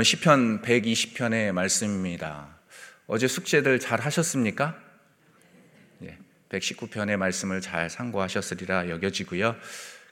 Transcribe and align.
오늘 0.00 0.06
시편 0.06 0.62
120편의 0.62 1.52
말씀입니다. 1.52 2.58
어제 3.06 3.28
숙제들 3.28 3.78
잘 3.80 4.00
하셨습니까? 4.00 4.80
예, 6.02 6.16
119편의 6.48 7.18
말씀을 7.18 7.60
잘 7.60 7.90
상고하셨으리라 7.90 8.88
여겨지고요. 8.88 9.56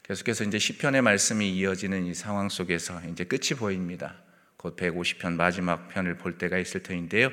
계속해서 0.03 0.45
이제 0.45 0.59
시편의 0.59 1.01
말씀이 1.01 1.51
이어지는 1.56 2.04
이 2.04 2.12
상황 2.12 2.51
속에서 2.51 3.01
이제 3.11 3.24
끝이 3.24 3.59
보입니다. 3.59 4.16
곧 4.59 4.77
150편 4.77 5.37
마지막 5.37 5.89
편을 5.89 6.19
볼 6.19 6.37
때가 6.37 6.59
있을 6.59 6.83
터인데요. 6.83 7.31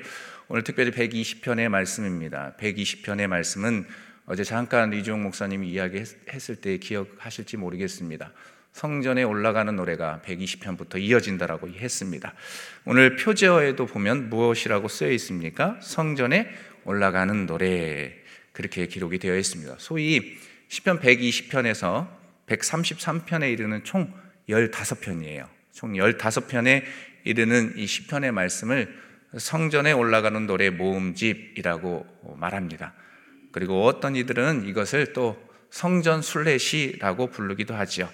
오늘 0.47 0.63
특별히 0.63 0.91
120편의 0.91 1.67
말씀입니다. 1.67 2.55
120편의 2.57 3.27
말씀은 3.27 3.85
어제 4.27 4.45
잠깐 4.45 4.93
이종 4.93 5.23
목사님이 5.23 5.71
이야기했을 5.71 6.55
때 6.61 6.77
기억하실지 6.77 7.57
모르겠습니다. 7.57 8.31
성전에 8.75 9.23
올라가는 9.23 9.73
노래가 9.73 10.19
120편부터 10.25 10.99
이어진다라고 10.99 11.69
했습니다. 11.69 12.33
오늘 12.83 13.15
표제어에도 13.15 13.85
보면 13.85 14.29
무엇이라고 14.29 14.89
쓰여 14.89 15.11
있습니까? 15.11 15.79
성전에 15.81 16.49
올라가는 16.83 17.45
노래 17.45 18.13
그렇게 18.51 18.87
기록이 18.87 19.17
되어 19.17 19.37
있습니다. 19.37 19.75
소위 19.77 20.37
시편 20.67 20.99
120편에서 20.99 22.09
133편에 22.47 23.49
이르는 23.53 23.85
총 23.85 24.13
15편이에요. 24.49 25.47
총 25.71 25.93
15편에 25.93 26.83
이르는 27.23 27.77
이 27.77 27.87
시편의 27.87 28.33
말씀을 28.33 28.93
성전에 29.37 29.93
올라가는 29.93 30.45
노래 30.45 30.69
모음집이라고 30.69 32.35
말합니다. 32.35 32.93
그리고 33.53 33.85
어떤 33.85 34.17
이들은 34.17 34.67
이것을 34.67 35.13
또 35.13 35.41
성전 35.69 36.21
순례시라고 36.21 37.27
부르기도 37.27 37.75
하지요. 37.75 38.09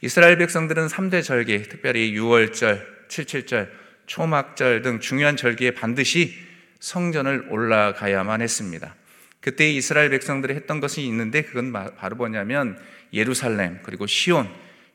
이스라엘 0.00 0.36
백성들은 0.38 0.88
3대 0.88 1.22
절기, 1.22 1.62
특별히 1.64 2.12
6월절, 2.12 3.08
77절, 3.08 3.70
초막절 4.06 4.82
등 4.82 5.00
중요한 5.00 5.36
절기에 5.36 5.72
반드시 5.72 6.34
성전을 6.80 7.46
올라가야만 7.50 8.42
했습니다. 8.42 8.94
그때 9.40 9.70
이스라엘 9.70 10.10
백성들이 10.10 10.54
했던 10.54 10.80
것이 10.80 11.02
있는데 11.02 11.42
그건 11.42 11.72
바로 11.72 12.16
뭐냐면 12.16 12.78
예루살렘 13.12 13.80
그리고 13.82 14.06
시온 14.06 14.48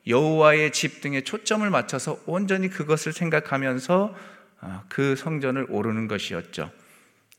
여호와의 0.07 0.71
집 0.71 1.01
등에 1.01 1.21
초점을 1.21 1.69
맞춰서 1.69 2.19
온전히 2.25 2.69
그것을 2.69 3.11
생각하면서 3.13 4.15
아, 4.59 4.83
그 4.89 5.15
성전을 5.15 5.67
오르는 5.69 6.07
것이었죠. 6.07 6.71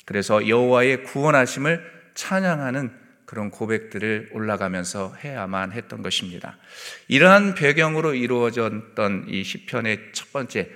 그래서 0.04 0.46
여호와의 0.48 1.04
구원하심을 1.04 2.10
찬양하는 2.14 2.92
그런 3.28 3.50
고백들을 3.50 4.30
올라가면서 4.32 5.14
해야만 5.22 5.72
했던 5.72 6.00
것입니다. 6.00 6.56
이러한 7.08 7.56
배경으로 7.56 8.14
이루어졌던 8.14 9.26
이 9.28 9.44
시편의 9.44 10.12
첫 10.14 10.32
번째, 10.32 10.70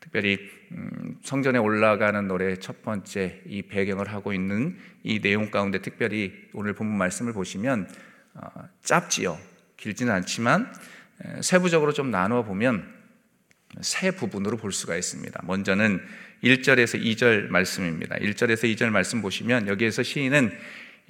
특별히 0.00 0.38
음, 0.72 1.18
성전에 1.22 1.58
올라가는 1.58 2.26
노래 2.26 2.56
첫 2.56 2.80
번째 2.80 3.42
이 3.46 3.60
배경을 3.60 4.10
하고 4.10 4.32
있는 4.32 4.78
이 5.02 5.20
내용 5.20 5.50
가운데 5.50 5.82
특별히 5.82 6.32
오늘 6.54 6.72
본문 6.72 6.96
말씀을 6.96 7.34
보시면 7.34 7.90
어, 8.32 8.48
짧지요. 8.82 9.38
길지는 9.76 10.10
않지만 10.14 10.72
세부적으로 11.42 11.92
좀 11.92 12.10
나누어 12.10 12.42
보면 12.42 12.90
세 13.82 14.12
부분으로 14.12 14.56
볼 14.56 14.72
수가 14.72 14.96
있습니다. 14.96 15.42
먼저는 15.44 16.00
1절에서 16.42 17.04
2절 17.04 17.48
말씀입니다. 17.48 18.16
1절에서 18.16 18.74
2절 18.74 18.88
말씀 18.88 19.20
보시면 19.20 19.68
여기에서 19.68 20.02
시인은 20.02 20.56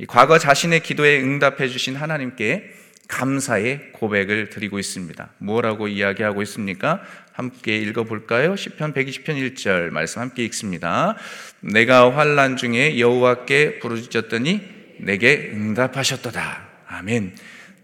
과거 0.07 0.39
자신의 0.39 0.81
기도에 0.81 1.21
응답해 1.21 1.69
주신 1.69 1.97
하나님께 1.97 2.73
감사의 3.09 3.93
고백을 3.93 4.51
드리고 4.51 4.79
있습니다. 4.79 5.31
뭐라고 5.39 5.89
이야기하고 5.89 6.43
있습니까? 6.43 7.03
함께 7.33 7.79
읽어볼까요? 7.79 8.55
10편 8.55 8.95
120편 8.95 9.55
1절 9.55 9.91
말씀 9.91 10.21
함께 10.21 10.45
읽습니다. 10.45 11.17
내가 11.61 12.15
환란 12.15 12.57
중에 12.57 12.99
여호와께 12.99 13.79
부르짖었더니 13.79 14.61
내게 14.99 15.51
응답하셨도다. 15.55 16.69
아멘. 16.87 17.35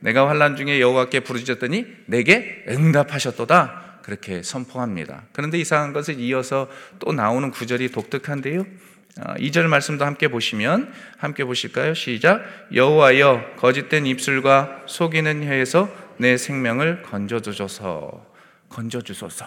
내가 0.01 0.29
환란 0.29 0.57
중에 0.57 0.81
여호와께 0.81 1.21
부르짖었더니 1.21 1.87
내게 2.07 2.65
응답하셨도다. 2.69 4.01
그렇게 4.03 4.43
선포합니다. 4.43 5.23
그런데 5.33 5.59
이상한 5.59 5.95
것을 5.95 6.21
이어서 6.21 6.69
또 6.99 7.13
나오는 7.13 7.51
구절이 7.51 7.91
독특한데요. 7.91 8.67
2절 9.17 9.65
아, 9.65 9.69
말씀도 9.69 10.05
함께 10.05 10.29
보시면 10.29 10.93
함께 11.19 11.45
보실까요? 11.45 11.95
시작. 11.95 12.45
여호와여 12.73 13.55
거짓된 13.57 14.07
입술과 14.07 14.83
속이는 14.87 15.45
혀에서 15.45 15.89
내 16.19 16.37
생명을 16.37 17.03
건져 17.03 17.41
주소서. 17.41 18.27
건져 18.69 19.01
주소서. 19.01 19.47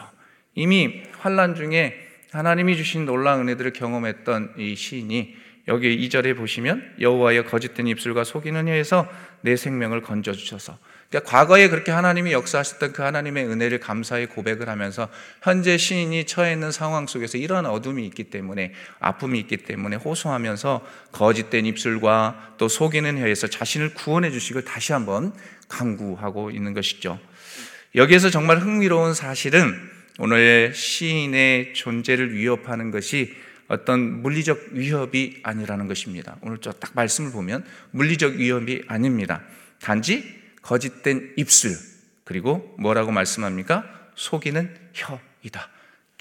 이미 0.56 1.04
환란 1.20 1.56
중에 1.56 2.08
하나님이 2.32 2.78
주신 2.78 3.06
놀라운 3.06 3.42
은혜들을 3.42 3.74
경험했던 3.74 4.56
이 4.58 4.76
시인이 4.76 5.36
여기 5.68 6.08
2절에 6.08 6.36
보시면 6.38 6.96
여호와여 7.00 7.44
거짓된 7.44 7.88
입술과 7.88 8.24
속이는 8.24 8.68
혀에서 8.68 9.08
내 9.42 9.56
생명을 9.56 10.02
건져 10.02 10.32
주셔서 10.32 10.78
그러니까 11.10 11.30
과거에 11.30 11.68
그렇게 11.70 11.92
하나님이 11.92 12.32
역사하셨던 12.32 12.94
그 12.94 13.02
하나님의 13.02 13.46
은혜를 13.46 13.80
감사히 13.80 14.26
고백을 14.26 14.70
하면서 14.70 15.10
현재 15.42 15.78
시인이 15.78 16.26
처해 16.26 16.54
있는 16.54 16.72
상황 16.72 17.08
속에서 17.08 17.38
이러한 17.38 17.66
어둠이 17.66 18.06
있기 18.08 18.26
때문에 18.26 18.74
아픔이 19.00 19.40
있기 19.40 19.58
때문에 19.58 19.98
호소하면서 19.98 20.86
거짓된 21.12 21.66
입술과 21.66 22.56
또 22.58 22.68
속이는 22.68 23.18
혀에서 23.20 23.48
자신을 23.48 23.94
구원해 23.94 24.32
주시고 24.32 24.62
다시 24.62 24.94
한번 24.94 25.34
강구하고 25.70 26.52
있는 26.52 26.74
것이죠. 26.74 27.20
여기에서 27.96 28.30
정말 28.30 28.60
흥미로운 28.60 29.14
사실은 29.14 29.74
오늘 30.20 30.74
시인의 30.74 31.74
존재를 31.74 32.34
위협하는 32.34 32.92
것이 32.92 33.36
어떤 33.68 34.22
물리적 34.22 34.70
위협이 34.72 35.42
아니라는 35.44 35.88
것입니다. 35.88 36.38
오늘 36.42 36.60
저 36.60 36.72
딱 36.72 36.92
말씀을 36.94 37.32
보면 37.32 37.66
물리적 37.92 38.36
위협이 38.36 38.84
아닙니다. 38.88 39.44
단지 39.82 40.24
거짓된 40.62 41.34
입술, 41.38 41.72
그리고 42.24 42.76
뭐라고 42.80 43.12
말씀합니까? 43.12 43.86
속이는 44.16 44.76
혀이다. 44.94 45.70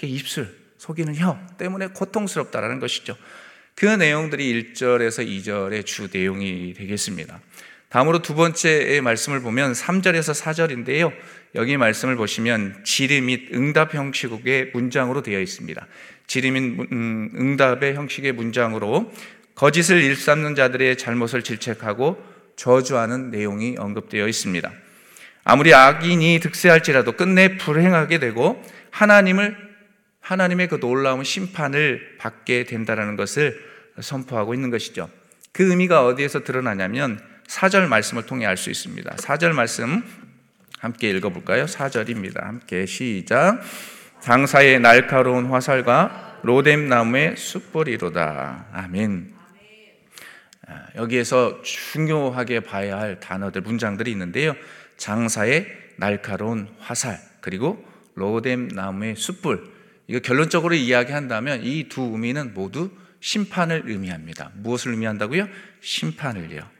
입술, 0.03 0.55
속이는 0.77 1.15
혀 1.15 1.39
때문에 1.57 1.87
고통스럽다라는 1.87 2.79
것이죠. 2.79 3.17
그 3.75 3.85
내용들이 3.85 4.73
1절에서 4.73 5.27
2절의 5.27 5.85
주 5.85 6.07
내용이 6.11 6.73
되겠습니다. 6.73 7.39
다음으로 7.89 8.21
두 8.21 8.35
번째의 8.35 9.01
말씀을 9.01 9.41
보면 9.41 9.71
3절에서 9.71 10.33
4절인데요. 10.41 11.13
여기 11.55 11.77
말씀을 11.77 12.17
보시면 12.17 12.83
지리 12.83 13.21
및 13.21 13.49
응답 13.53 13.93
형식의 13.93 14.71
문장으로 14.73 15.21
되어 15.21 15.39
있습니다. 15.39 15.87
지리 16.27 16.51
및 16.51 16.87
음, 16.91 17.31
응답의 17.33 17.95
형식의 17.95 18.33
문장으로 18.33 19.11
거짓을 19.55 20.03
일삼는 20.03 20.55
자들의 20.55 20.97
잘못을 20.97 21.43
질책하고 21.43 22.21
저주하는 22.57 23.31
내용이 23.31 23.75
언급되어 23.77 24.27
있습니다. 24.27 24.71
아무리 25.45 25.73
악인이 25.73 26.41
득세할지라도 26.41 27.13
끝내 27.13 27.57
불행하게 27.57 28.19
되고 28.19 28.61
하나님을 28.91 29.55
하나님의 30.19 30.67
그 30.67 30.79
놀라운 30.81 31.23
심판을 31.23 32.17
받게 32.19 32.65
된다라는 32.65 33.15
것을 33.15 33.57
선포하고 34.01 34.53
있는 34.53 34.69
것이죠. 34.69 35.09
그 35.53 35.69
의미가 35.69 36.05
어디에서 36.05 36.43
드러나냐면 36.43 37.19
4절 37.47 37.87
말씀을 37.87 38.25
통해 38.25 38.45
알 38.45 38.57
수 38.57 38.69
있습니다. 38.69 39.15
4절 39.15 39.53
말씀 39.53 40.03
함께 40.79 41.09
읽어볼까요? 41.11 41.65
4절입니다. 41.65 42.43
함께 42.43 42.85
시작. 42.85 43.61
장사의 44.21 44.79
날카로운 44.79 45.45
화살과 45.47 46.39
로뎀 46.43 46.87
나무의 46.89 47.35
숯불이로다. 47.37 48.67
아멘. 48.73 49.33
아, 50.67 50.85
여기에서 50.95 51.61
중요하게 51.61 52.59
봐야 52.61 52.99
할 52.99 53.19
단어들, 53.19 53.61
문장들이 53.61 54.11
있는데요. 54.11 54.53
장사의 54.97 55.67
날카로운 55.95 56.67
화살, 56.79 57.19
그리고 57.41 57.83
로뎀 58.15 58.67
나무의 58.67 59.15
숯불. 59.15 59.77
이거 60.07 60.19
결론적으로 60.19 60.75
이야기한다면 60.75 61.61
이 61.63 61.87
두 61.89 62.01
의미는 62.01 62.53
모두 62.53 62.91
심판을 63.19 63.83
의미합니다. 63.85 64.51
무엇을 64.55 64.91
의미한다고요? 64.91 65.47
심판을요. 65.81 66.76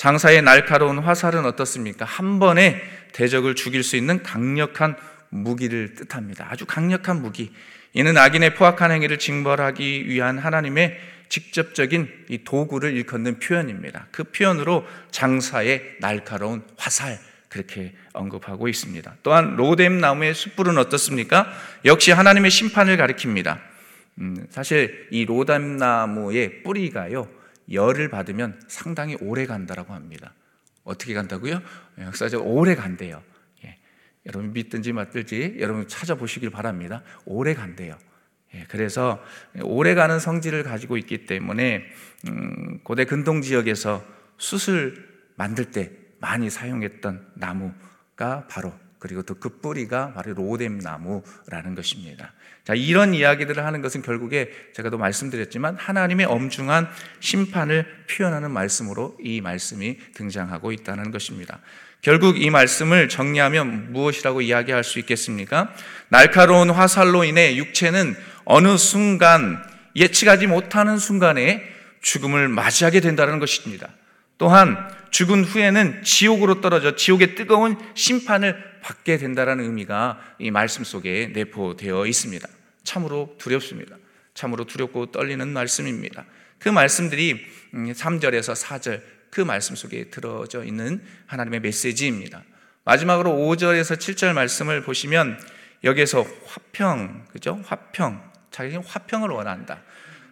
장사의 0.00 0.40
날카로운 0.40 0.98
화살은 0.98 1.44
어떻습니까? 1.44 2.06
한 2.06 2.38
번에 2.38 2.80
대적을 3.12 3.54
죽일 3.54 3.82
수 3.82 3.96
있는 3.96 4.22
강력한 4.22 4.96
무기를 5.28 5.92
뜻합니다. 5.94 6.46
아주 6.48 6.64
강력한 6.64 7.20
무기. 7.20 7.52
이는 7.92 8.16
악인의 8.16 8.54
포악한 8.54 8.92
행위를 8.92 9.18
징벌하기 9.18 10.08
위한 10.08 10.38
하나님의 10.38 10.98
직접적인 11.28 12.08
이 12.30 12.44
도구를 12.44 12.96
일컫는 12.96 13.40
표현입니다. 13.40 14.06
그 14.10 14.24
표현으로 14.24 14.86
장사의 15.10 15.96
날카로운 16.00 16.62
화살 16.78 17.18
그렇게 17.50 17.92
언급하고 18.14 18.68
있습니다. 18.68 19.16
또한 19.22 19.54
로뎀 19.56 20.00
나무의 20.00 20.32
숯불은 20.32 20.78
어떻습니까? 20.78 21.52
역시 21.84 22.10
하나님의 22.10 22.50
심판을 22.50 22.96
가리킵니다. 22.96 23.58
음, 24.20 24.46
사실 24.48 25.08
이 25.10 25.26
로뎀 25.26 25.76
나무의 25.76 26.62
뿌리가요 26.62 27.39
열을 27.70 28.08
받으면 28.08 28.60
상당히 28.68 29.16
오래 29.20 29.46
간다라고 29.46 29.94
합니다. 29.94 30.34
어떻게 30.84 31.14
간다고요? 31.14 31.60
역사적으로 31.98 32.50
오래 32.50 32.74
간대요. 32.74 33.22
예. 33.64 33.78
여러분 34.26 34.52
믿든지 34.52 34.92
맞든지 34.92 35.56
여러분 35.60 35.86
찾아보시길 35.86 36.50
바랍니다. 36.50 37.02
오래 37.24 37.54
간대요. 37.54 37.96
예, 38.54 38.64
그래서 38.68 39.22
오래 39.62 39.94
가는 39.94 40.18
성질을 40.18 40.64
가지고 40.64 40.96
있기 40.96 41.26
때문에 41.26 41.84
음, 42.28 42.80
고대 42.82 43.04
근동 43.04 43.42
지역에서 43.42 44.04
숯을 44.38 45.08
만들 45.36 45.70
때 45.70 45.92
많이 46.18 46.50
사용했던 46.50 47.32
나무가 47.34 48.46
바로 48.48 48.72
그리고 49.00 49.22
또 49.22 49.34
그 49.40 49.48
뿌리가 49.60 50.12
바로 50.12 50.34
로뎀 50.34 50.78
나무라는 50.78 51.74
것입니다. 51.74 52.32
자, 52.64 52.74
이런 52.74 53.14
이야기들을 53.14 53.64
하는 53.64 53.80
것은 53.80 54.02
결국에 54.02 54.50
제가 54.74 54.90
또 54.90 54.98
말씀드렸지만 54.98 55.76
하나님의 55.76 56.26
엄중한 56.26 56.88
심판을 57.18 57.86
표현하는 58.08 58.50
말씀으로 58.50 59.16
이 59.20 59.40
말씀이 59.40 59.98
등장하고 60.14 60.70
있다는 60.70 61.10
것입니다. 61.10 61.60
결국 62.02 62.40
이 62.40 62.50
말씀을 62.50 63.08
정리하면 63.08 63.92
무엇이라고 63.92 64.42
이야기할 64.42 64.84
수 64.84 64.98
있겠습니까? 65.00 65.74
날카로운 66.08 66.70
화살로 66.70 67.24
인해 67.24 67.56
육체는 67.56 68.14
어느 68.44 68.76
순간 68.76 69.62
예측하지 69.96 70.46
못하는 70.46 70.98
순간에 70.98 71.62
죽음을 72.02 72.48
맞이하게 72.48 73.00
된다는 73.00 73.38
것입니다. 73.38 73.88
또한 74.38 74.88
죽은 75.10 75.44
후에는 75.44 76.02
지옥으로 76.02 76.60
떨어져 76.60 76.96
지옥의 76.96 77.34
뜨거운 77.34 77.76
심판을 77.94 78.80
받게 78.82 79.18
된다는 79.18 79.60
의미가 79.60 80.20
이 80.38 80.50
말씀 80.50 80.84
속에 80.84 81.30
내포되어 81.34 82.06
있습니다. 82.06 82.48
참으로 82.84 83.34
두렵습니다. 83.38 83.96
참으로 84.34 84.64
두렵고 84.64 85.12
떨리는 85.12 85.46
말씀입니다. 85.48 86.24
그 86.58 86.68
말씀들이 86.68 87.46
3절에서 87.72 88.48
음, 88.50 88.54
4절 88.54 89.02
그 89.30 89.40
말씀 89.40 89.76
속에 89.76 90.10
들어져 90.10 90.64
있는 90.64 91.02
하나님의 91.26 91.60
메시지입니다. 91.60 92.42
마지막으로 92.84 93.32
5절에서 93.32 93.96
7절 93.96 94.32
말씀을 94.32 94.82
보시면 94.82 95.38
여기에서 95.84 96.26
화평, 96.46 97.26
그죠? 97.32 97.60
화평. 97.64 98.30
자기는 98.50 98.82
화평을 98.84 99.30
원한다. 99.30 99.82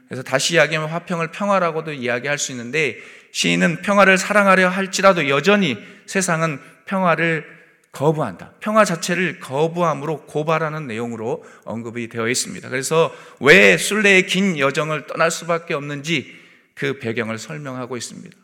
그래서 0.09 0.23
다시 0.23 0.55
이야기하면 0.55 0.91
화평을 0.91 1.31
평화라고도 1.31 1.93
이야기할 1.93 2.39
수 2.39 2.53
있는데 2.53 2.99
시인은 3.33 3.83
평화를 3.83 4.19
사랑하려 4.19 4.69
할지라도 4.69 5.29
여전히 5.29 5.77
세상은 6.07 6.61
평화를 6.87 7.59
거부한다. 7.93 8.53
평화 8.61 8.85
자체를 8.85 9.41
거부함으로 9.41 10.27
고발하는 10.27 10.87
내용으로 10.87 11.45
언급이 11.65 12.09
되어 12.09 12.29
있습니다. 12.29 12.69
그래서 12.69 13.15
왜 13.41 13.77
순례의 13.77 14.27
긴 14.27 14.59
여정을 14.59 15.07
떠날 15.07 15.31
수밖에 15.31 15.75
없는지 15.75 16.37
그 16.75 16.99
배경을 16.99 17.39
설명하고 17.39 17.97
있습니다. 17.97 18.37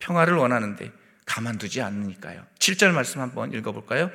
평화를 0.00 0.34
원하는데 0.34 0.90
가만두지 1.24 1.80
않으니까요. 1.80 2.42
7절 2.58 2.92
말씀 2.92 3.20
한번 3.20 3.52
읽어볼까요? 3.52 4.10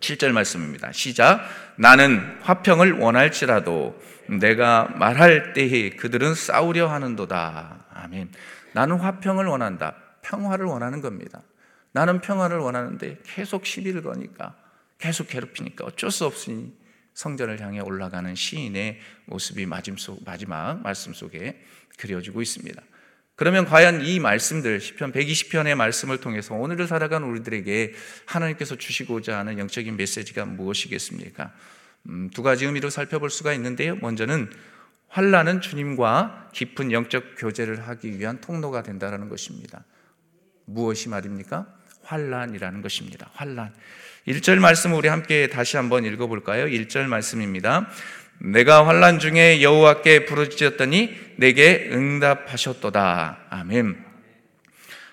7절 0.00 0.30
말씀입니다. 0.30 0.92
시작. 0.92 1.40
나는 1.76 2.38
화평을 2.42 2.92
원할지라도 2.92 4.00
내가 4.28 4.88
말할 4.94 5.52
때에 5.54 5.90
그들은 5.90 6.34
싸우려 6.34 6.86
하는도다. 6.88 7.86
아멘. 7.92 8.30
나는 8.78 8.94
화평을 8.98 9.46
원한다. 9.46 9.96
평화를 10.22 10.66
원하는 10.66 11.00
겁니다. 11.00 11.42
나는 11.90 12.20
평화를 12.20 12.58
원하는데 12.58 13.18
계속 13.24 13.66
시비를 13.66 14.02
거니까 14.02 14.54
계속 14.98 15.26
괴롭히니까 15.26 15.84
어쩔 15.84 16.12
수 16.12 16.24
없으니 16.24 16.72
성전을 17.12 17.60
향해 17.60 17.80
올라가는 17.80 18.32
시인의 18.32 19.00
모습이 19.24 19.66
마지막 19.66 20.80
말씀 20.80 21.12
속에 21.12 21.60
그려지고 21.96 22.40
있습니다. 22.40 22.80
그러면 23.34 23.64
과연 23.64 24.02
이 24.02 24.20
말씀들 24.20 24.78
시편 24.78 25.10
120편의 25.10 25.74
말씀을 25.74 26.20
통해서 26.20 26.54
오늘을 26.54 26.86
살아가는 26.86 27.26
우리들에게 27.26 27.94
하나님께서 28.26 28.76
주시고자 28.76 29.38
하는 29.38 29.58
영적인 29.58 29.96
메시지가 29.96 30.44
무엇이겠습니까? 30.44 31.52
음, 32.10 32.30
두 32.32 32.44
가지 32.44 32.64
의미로 32.64 32.90
살펴볼 32.90 33.28
수가 33.30 33.54
있는데요. 33.54 33.96
먼저는 33.96 34.52
환란은 35.08 35.60
주님과 35.60 36.50
깊은 36.52 36.92
영적 36.92 37.34
교제를 37.38 37.88
하기 37.88 38.18
위한 38.18 38.40
통로가 38.40 38.82
된다는 38.82 39.28
것입니다. 39.28 39.84
무엇이 40.66 41.08
말입니까? 41.08 41.66
환란이라는 42.02 42.82
것입니다. 42.82 43.30
환란. 43.34 43.72
1절 44.26 44.58
말씀 44.58 44.92
우리 44.92 45.08
함께 45.08 45.48
다시 45.48 45.76
한번 45.76 46.04
읽어 46.04 46.26
볼까요? 46.26 46.66
1절 46.66 47.06
말씀입니다. 47.06 47.88
내가 48.40 48.86
환란 48.86 49.18
중에 49.18 49.62
여호와께 49.62 50.26
부르짖었더니 50.26 51.34
내게 51.36 51.88
응답하셨도다. 51.92 53.46
아멘. 53.50 54.04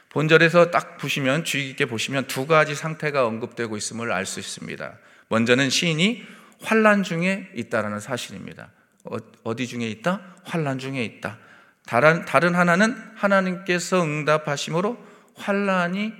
본절에서 0.09 0.71
딱 0.71 0.97
보시면 0.97 1.43
주의 1.43 1.67
깊게 1.67 1.85
보시면 1.85 2.27
두 2.27 2.47
가지 2.47 2.75
상태가 2.75 3.25
언급되고 3.25 3.75
있음을 3.75 4.11
알 4.11 4.25
수 4.25 4.39
있습니다. 4.39 4.97
먼저는 5.29 5.69
시인이 5.69 6.23
환란 6.61 7.03
중에 7.03 7.49
있다라는 7.55 7.99
사실입니다. 7.99 8.71
어, 9.05 9.17
어디 9.43 9.67
중에 9.67 9.87
있다? 9.87 10.21
환란 10.43 10.79
중에 10.79 11.03
있다. 11.03 11.37
다른 11.85 12.25
다른 12.25 12.55
하나는 12.55 12.95
하나님께서 13.15 14.03
응답하심으로 14.03 14.97
환란이 15.35 16.13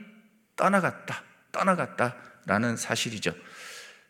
떠나갔다. 0.56 1.24
떠나갔다라는 1.52 2.78
사실이죠. 2.78 3.34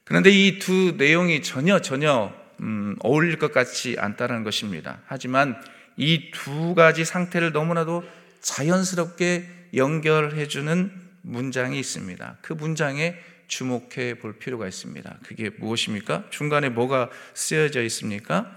그런데 0.04 0.30
이 0.31 0.60
두 0.60 0.95
내용이 0.98 1.42
전혀 1.42 1.80
전혀 1.80 2.33
음, 2.62 2.95
어울릴 3.00 3.38
것 3.38 3.51
같지 3.51 3.95
않다는 4.00 4.44
것입니다. 4.44 5.00
하지만 5.07 5.60
이 5.98 6.31
두 6.31 6.75
가지 6.75 7.06
상태를 7.06 7.51
너무나도 7.51 8.04
자연스럽게 8.42 9.50
연결해 9.75 10.48
주는 10.48 10.92
문장이 11.21 11.80
있습니다. 11.80 12.38
그 12.42 12.54
문장에 12.54 13.16
주목해 13.48 14.19
볼 14.19 14.38
필요가 14.38 14.68
있습니다. 14.68 15.18
그게 15.24 15.50
무엇입니까? 15.57 16.25
중간에 16.30 16.69
뭐가 16.69 17.10
쓰여져 17.33 17.81
있습니까? 17.83 18.51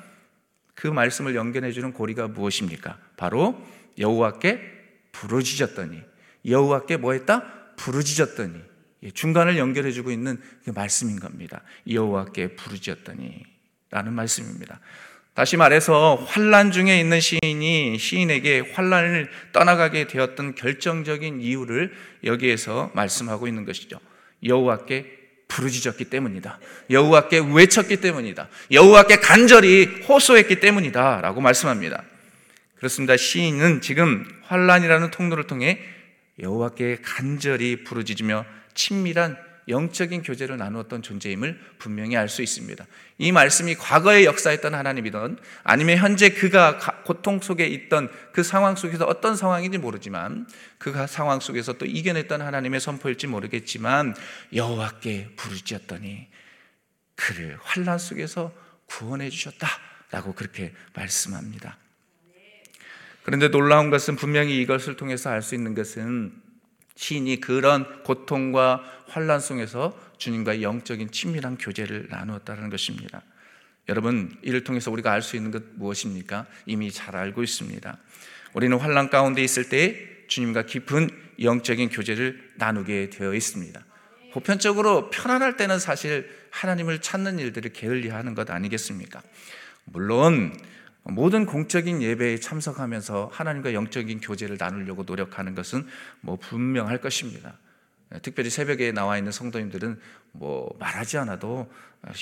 그 0.79 0.87
말씀을 0.87 1.35
연결해 1.35 1.73
주는 1.73 1.93
고리가 1.93 2.29
무엇입니까? 2.29 2.99
바로 3.17 3.61
여호와께 3.99 4.61
부르짖었더니 5.11 6.01
여호와께 6.47 6.99
뭐 6.99 7.15
했다? 7.15 7.75
부르짖었더니 7.77 8.61
중간을 9.13 9.59
연결해 9.59 9.91
주고 9.91 10.13
있는 10.13 10.41
그 10.65 10.71
말씀인 10.71 11.19
겁니다. 11.19 11.63
여호와께 11.91 12.55
부르짖었더니 12.55 13.43
라는 13.91 14.13
말씀입니다. 14.13 14.79
다시 15.35 15.57
말해서 15.57 16.15
환란 16.15 16.71
중에 16.71 17.01
있는 17.01 17.19
시인이 17.19 17.99
시인에게 17.99 18.61
환란을 18.73 19.31
떠나가게 19.53 20.07
되었던 20.07 20.55
결정적인 20.55 21.41
이유를 21.41 21.93
여기에서 22.23 22.93
말씀하고 22.95 23.49
있는 23.49 23.65
것이죠. 23.65 23.99
여호와께 24.45 25.18
부르짖었기 25.49 26.05
때문이다. 26.05 26.59
여호와께 26.91 27.43
외쳤기 27.53 27.97
때문이다. 27.99 28.49
여호와께 28.71 29.17
간절히 29.17 30.03
호소했기 30.09 30.61
때문이다라고 30.61 31.41
말씀합니다. 31.41 32.05
그렇습니다. 32.77 33.17
시인은 33.17 33.81
지금 33.81 34.29
환란이라는 34.45 35.11
통로를 35.11 35.45
통해 35.47 35.81
여호와께 36.39 36.99
간절히 37.03 37.83
부르짖으며 37.83 38.45
친밀한 38.75 39.37
영적인 39.69 40.23
교제를 40.23 40.57
나누었던 40.57 41.03
존재임을 41.03 41.59
분명히 41.79 42.17
알 42.17 42.29
수 42.29 42.43
있습니다. 42.43 42.87
이 43.19 43.33
말씀이 43.33 43.75
과거에 43.75 44.25
역사했던 44.25 44.75
하나님이든 44.75 45.39
아니면 45.63 45.99
현재 45.99 46.31
그가 46.31 46.79
고통 47.05 47.41
속에 47.41 47.67
있던 47.67 48.11
그 48.33 48.43
상황 48.43 48.77
속에서 48.77 49.05
어떤 49.05 49.37
상황인지 49.37 49.79
모르지만 49.79 50.47
그 50.79 50.93
상황 51.07 51.41
속에서 51.41 51.75
또 51.75 51.87
이겨냈던 51.87 52.41
하나님의 52.41 52.81
선포일지 52.81 53.27
모르겠지만 53.27 54.15
여호와께 54.55 55.31
부르짖었더니 55.37 56.29
그를 57.15 57.59
환란 57.63 57.99
속에서 57.99 58.53
구원해 58.87 59.29
주셨다라고 59.29 60.35
그렇게 60.35 60.73
말씀합니다. 60.95 61.77
그런데 63.23 63.51
놀라운 63.51 63.91
것은 63.91 64.17
분명히 64.17 64.59
이것을 64.63 64.97
통해서 64.97 65.29
알 65.29 65.43
수 65.43 65.55
있는 65.55 65.75
것은 65.75 66.48
시인이 66.99 67.41
그런 67.41 68.03
고통과 68.03 68.83
환란 69.07 69.39
속에서 69.39 69.97
주님과의 70.19 70.65
영적인 70.65 71.13
친밀한 71.13 71.57
교제를 71.57 72.09
나누었다는 72.11 72.71
것입니다. 72.71 73.23
여러분, 73.89 74.37
이를 74.43 74.65
통해서 74.65 74.91
우리가 74.91 75.13
알 75.13 75.23
수 75.23 75.37
있는 75.37 75.53
것 75.53 75.63
무엇입니까? 75.77 76.47
이미 76.67 76.91
잘 76.91 77.15
알고 77.15 77.45
있습니다. 77.45 77.97
우리는 78.53 78.77
환란 78.77 79.11
가운데 79.11 79.45
있을 79.45 79.69
때 79.69 80.27
주님과 80.27 80.63
깊은 80.63 81.09
영적인 81.41 81.91
교제를 81.91 82.51
나누게 82.57 83.11
되어 83.11 83.33
있습니다. 83.33 83.81
보편적으로 84.33 85.09
편안할 85.11 85.57
때는 85.57 85.79
사실 85.79 86.29
하나님을 86.51 87.01
찾는 87.01 87.39
일들을 87.39 87.73
게을리하는 87.75 88.35
것 88.35 88.51
아니겠습니까? 88.51 89.23
물론 89.85 90.53
모든 91.11 91.47
공적인 91.47 92.03
예배에 92.03 92.39
참석하면서 92.39 93.31
하나님과 93.33 93.73
영적인 93.73 94.21
교제를 94.21 94.57
나누려고 94.59 95.05
노력하는 95.05 95.55
것은 95.55 95.87
뭐 96.21 96.37
분명할 96.37 97.01
것입니다. 97.01 97.59
특별히 98.23 98.51
새벽에 98.51 98.93
나와 98.93 99.19
있는 99.19 99.33
성도님들은 99.33 100.01
뭐 100.33 100.75
말하지 100.79 101.19
않아도 101.19 101.71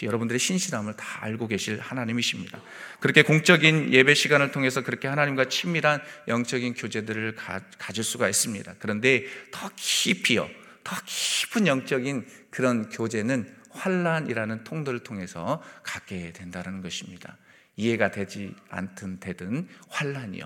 여러분들의 0.02 0.38
신실함을 0.38 0.94
다 0.94 1.24
알고 1.24 1.48
계실 1.48 1.78
하나님이십니다. 1.78 2.60
그렇게 3.00 3.22
공적인 3.22 3.92
예배 3.92 4.14
시간을 4.14 4.50
통해서 4.50 4.82
그렇게 4.82 5.06
하나님과 5.06 5.48
친밀한 5.48 6.00
영적인 6.28 6.74
교제들을 6.74 7.34
가, 7.34 7.60
질 7.92 8.02
수가 8.02 8.28
있습니다. 8.28 8.74
그런데 8.78 9.24
더 9.50 9.70
깊이요, 9.76 10.48
더 10.82 10.96
깊은 11.04 11.66
영적인 11.66 12.26
그런 12.50 12.88
교제는 12.88 13.54
환란이라는 13.70 14.64
통로를 14.64 15.00
통해서 15.00 15.62
갖게 15.82 16.32
된다는 16.32 16.80
것입니다. 16.80 17.36
이해가 17.76 18.10
되지 18.10 18.54
않든 18.70 19.20
되든 19.20 19.68
환란이요. 19.88 20.44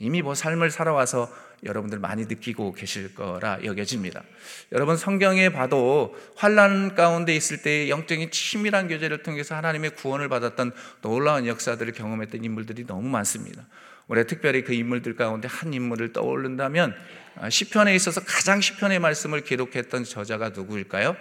이미 0.00 0.20
뭐 0.20 0.34
삶을 0.34 0.70
살아와서 0.70 1.32
여러분들 1.64 2.00
많이 2.00 2.26
느끼고 2.26 2.72
계실 2.72 3.14
거라 3.14 3.62
여겨집니다. 3.62 4.24
여러분 4.72 4.96
성경에 4.96 5.50
봐도 5.50 6.16
환란 6.36 6.96
가운데 6.96 7.36
있을 7.36 7.62
때 7.62 7.88
영적인 7.88 8.32
치밀한 8.32 8.88
교제를 8.88 9.22
통해서 9.22 9.54
하나님의 9.54 9.90
구원을 9.90 10.28
받았던 10.28 10.72
놀라운 11.02 11.46
역사들을 11.46 11.92
경험했던 11.92 12.44
인물들이 12.44 12.84
너무 12.84 13.08
많습니다. 13.08 13.64
우리 14.08 14.26
특별히 14.26 14.64
그 14.64 14.74
인물들 14.74 15.14
가운데 15.14 15.46
한 15.46 15.72
인물을 15.72 16.12
떠올른다면 16.12 16.96
아, 17.36 17.48
시편에 17.48 17.94
있어서 17.94 18.22
가장 18.24 18.60
시편의 18.60 18.98
말씀을 18.98 19.42
기록했던 19.42 20.02
저자가 20.04 20.50
누구일까요? 20.50 21.16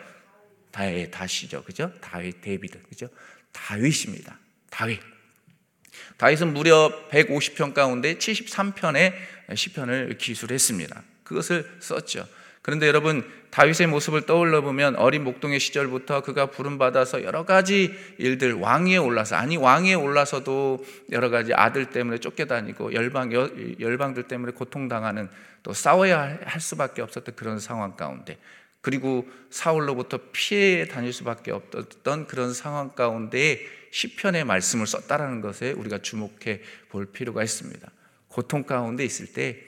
다윗 0.71 1.11
아시죠. 1.11 1.63
그죠? 1.63 1.93
다윗 2.01 2.41
데이비드. 2.41 2.81
그죠? 2.89 3.07
다윗입니다. 3.51 4.40
다윗. 4.81 4.99
다윗은 6.17 6.55
무려 6.55 6.91
150편 7.11 7.75
가운데 7.75 8.15
73편의 8.15 9.13
시편을 9.53 10.17
기술했습니다. 10.17 11.03
그것을 11.23 11.69
썼죠. 11.79 12.27
그런데 12.63 12.87
여러분 12.87 13.23
다윗의 13.51 13.87
모습을 13.87 14.25
떠올려 14.25 14.61
보면 14.61 14.95
어린 14.95 15.23
목동의 15.23 15.59
시절부터 15.59 16.21
그가 16.21 16.47
부름 16.47 16.79
받아서 16.79 17.23
여러 17.23 17.45
가지 17.45 17.93
일들 18.17 18.53
왕위에 18.53 18.97
올라서 18.97 19.35
아니 19.35 19.55
왕위에 19.55 19.93
올라서도 19.93 20.83
여러 21.11 21.29
가지 21.29 21.53
아들 21.53 21.91
때문에 21.91 22.17
쫓겨다니고 22.17 22.93
열방 22.93 23.31
열방들 23.79 24.23
때문에 24.23 24.53
고통당하는 24.53 25.29
또 25.61 25.73
싸워야 25.73 26.39
할 26.43 26.59
수밖에 26.59 27.03
없었던 27.03 27.35
그런 27.35 27.59
상황 27.59 27.95
가운데 27.95 28.39
그리고 28.81 29.27
사울로부터 29.49 30.19
피해 30.31 30.87
다닐 30.87 31.13
수밖에 31.13 31.51
없었던 31.51 32.27
그런 32.27 32.53
상황 32.53 32.93
가운데 32.95 33.61
시편의 33.91 34.45
말씀을 34.45 34.87
썼다라는 34.87 35.41
것에 35.41 35.71
우리가 35.71 35.99
주목해 35.99 36.61
볼 36.89 37.05
필요가 37.07 37.43
있습니다. 37.43 37.91
고통 38.27 38.63
가운데 38.63 39.05
있을 39.05 39.27
때 39.27 39.61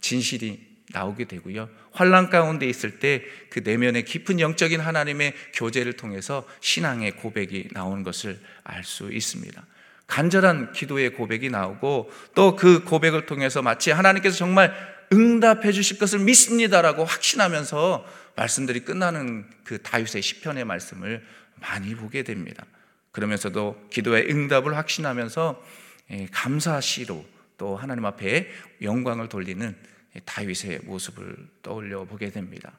진실이 0.00 0.72
나오게 0.90 1.24
되고요. 1.24 1.68
환란 1.92 2.30
가운데 2.30 2.66
있을 2.66 2.98
때 2.98 3.24
그 3.50 3.60
내면의 3.60 4.04
깊은 4.04 4.40
영적인 4.40 4.80
하나님의 4.80 5.34
교제를 5.54 5.94
통해서 5.94 6.46
신앙의 6.60 7.16
고백이 7.16 7.68
나오는 7.72 8.02
것을 8.02 8.40
알 8.64 8.84
수 8.84 9.12
있습니다. 9.12 9.62
간절한 10.06 10.72
기도의 10.72 11.14
고백이 11.14 11.50
나오고 11.50 12.10
또 12.34 12.56
그 12.56 12.84
고백을 12.84 13.26
통해서 13.26 13.62
마치 13.62 13.90
하나님께서 13.90 14.36
정말 14.36 14.74
응답해 15.12 15.72
주실 15.72 15.98
것을 15.98 16.20
믿습니다라고 16.20 17.04
확신하면서 17.04 18.21
말씀들이 18.36 18.80
끝나는 18.80 19.48
그 19.64 19.80
다윗의 19.82 20.22
시편의 20.22 20.64
말씀을 20.64 21.24
많이 21.56 21.94
보게 21.94 22.22
됩니다. 22.22 22.64
그러면서도 23.12 23.88
기도의 23.90 24.30
응답을 24.30 24.76
확신하면서 24.76 25.62
예, 26.10 26.28
감사시로 26.32 27.24
또 27.58 27.76
하나님 27.76 28.04
앞에 28.06 28.50
영광을 28.80 29.28
돌리는 29.28 29.76
다윗의 30.24 30.80
모습을 30.84 31.36
떠올려 31.62 32.04
보게 32.04 32.30
됩니다. 32.30 32.72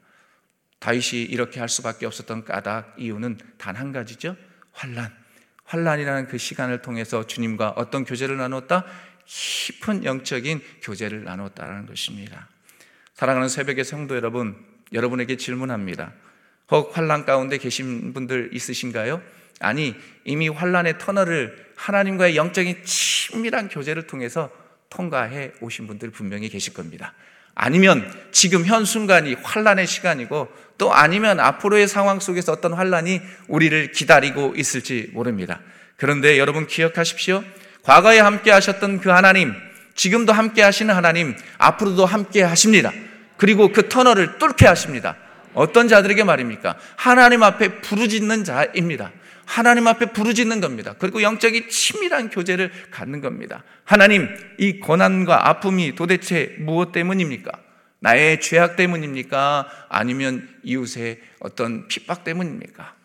다윗이 0.80 1.24
이렇게 1.24 1.60
할 1.60 1.70
수밖에 1.70 2.06
없었던 2.06 2.44
까닭 2.44 2.96
이유는 2.98 3.38
단 3.58 3.76
한 3.76 3.92
가지죠. 3.92 4.36
환란. 4.72 5.16
환란이라는 5.64 6.28
그 6.28 6.38
시간을 6.38 6.82
통해서 6.82 7.26
주님과 7.26 7.70
어떤 7.78 8.04
교제를 8.04 8.36
나눴다? 8.38 8.86
깊은 9.26 10.04
영적인 10.04 10.62
교제를 10.82 11.24
나눴다는 11.24 11.86
것입니다. 11.86 12.50
사랑하는 13.14 13.48
새벽의 13.48 13.86
성도 13.86 14.16
여러분, 14.16 14.73
여러분에게 14.94 15.38
질문합니다. 15.38 16.14
혹 16.72 16.96
환란 16.98 17.26
가운데 17.26 17.58
계신 17.58 18.14
분들 18.14 18.52
있으신가요? 18.54 19.22
아니, 19.60 19.96
이미 20.26 20.50
환란의 20.50 20.98
터널을 21.00 21.72
하나님과의 21.76 22.36
영적인 22.36 22.84
친밀한 22.84 23.70
교제를 23.70 24.08
통해서 24.08 24.50
통과해 24.90 25.52
오신 25.62 25.88
분들 25.88 26.12
분명히 26.12 26.50
계실 26.50 26.74
겁니다. 26.74 27.14
아니면 27.56 28.12
지금 28.32 28.66
현 28.66 28.86
순간이 28.86 29.36
환란의 29.36 29.86
시간이고 29.88 30.48
또 30.78 30.94
아니면 30.94 31.40
앞으로의 31.40 31.88
상황 31.88 32.20
속에서 32.20 32.52
어떤 32.52 32.74
환란이 32.74 33.22
우리를 33.48 33.92
기다리고 33.92 34.54
있을지 34.56 35.10
모릅니다. 35.14 35.62
그런데 35.98 36.40
여러분 36.40 36.66
기억하십시오. 36.66 37.44
과거에 37.84 38.20
함께 38.20 38.50
하셨던 38.52 39.02
그 39.02 39.10
하나님, 39.10 39.54
지금도 39.96 40.34
함께 40.34 40.64
하시는 40.64 40.94
하나님, 40.94 41.36
앞으로도 41.58 42.06
함께 42.06 42.42
하십니다. 42.42 42.92
그리고 43.44 43.74
그 43.74 43.90
터널을 43.90 44.38
뚫게 44.38 44.66
하십니다. 44.66 45.18
어떤 45.54 45.90
자들에게 45.90 46.24
말입니까? 46.24 46.78
하나님 46.96 47.44
앞에 47.44 47.82
부르짖는 47.82 48.46
자입니다. 48.46 49.12
하나님 49.44 49.86
앞에 49.86 50.14
부르짖는 50.14 50.62
겁니다. 50.62 50.96
그리고 50.98 51.22
영적인 51.22 51.68
치밀한 51.68 52.30
교제를 52.30 52.72
갖는 52.90 53.20
겁니다. 53.20 53.66
하나님, 53.84 54.30
이 54.60 54.80
고난과 54.80 55.50
아픔이 55.50 55.94
도대체 55.94 56.56
무엇 56.60 56.94
때문입니까? 56.94 57.52
나의 58.00 58.40
죄악 58.40 58.78
때문입니까? 58.78 59.68
아니면 59.90 60.48
이웃의 60.64 61.20
어떤 61.42 61.90
핍박 61.90 62.24
때문입니까? 62.24 62.96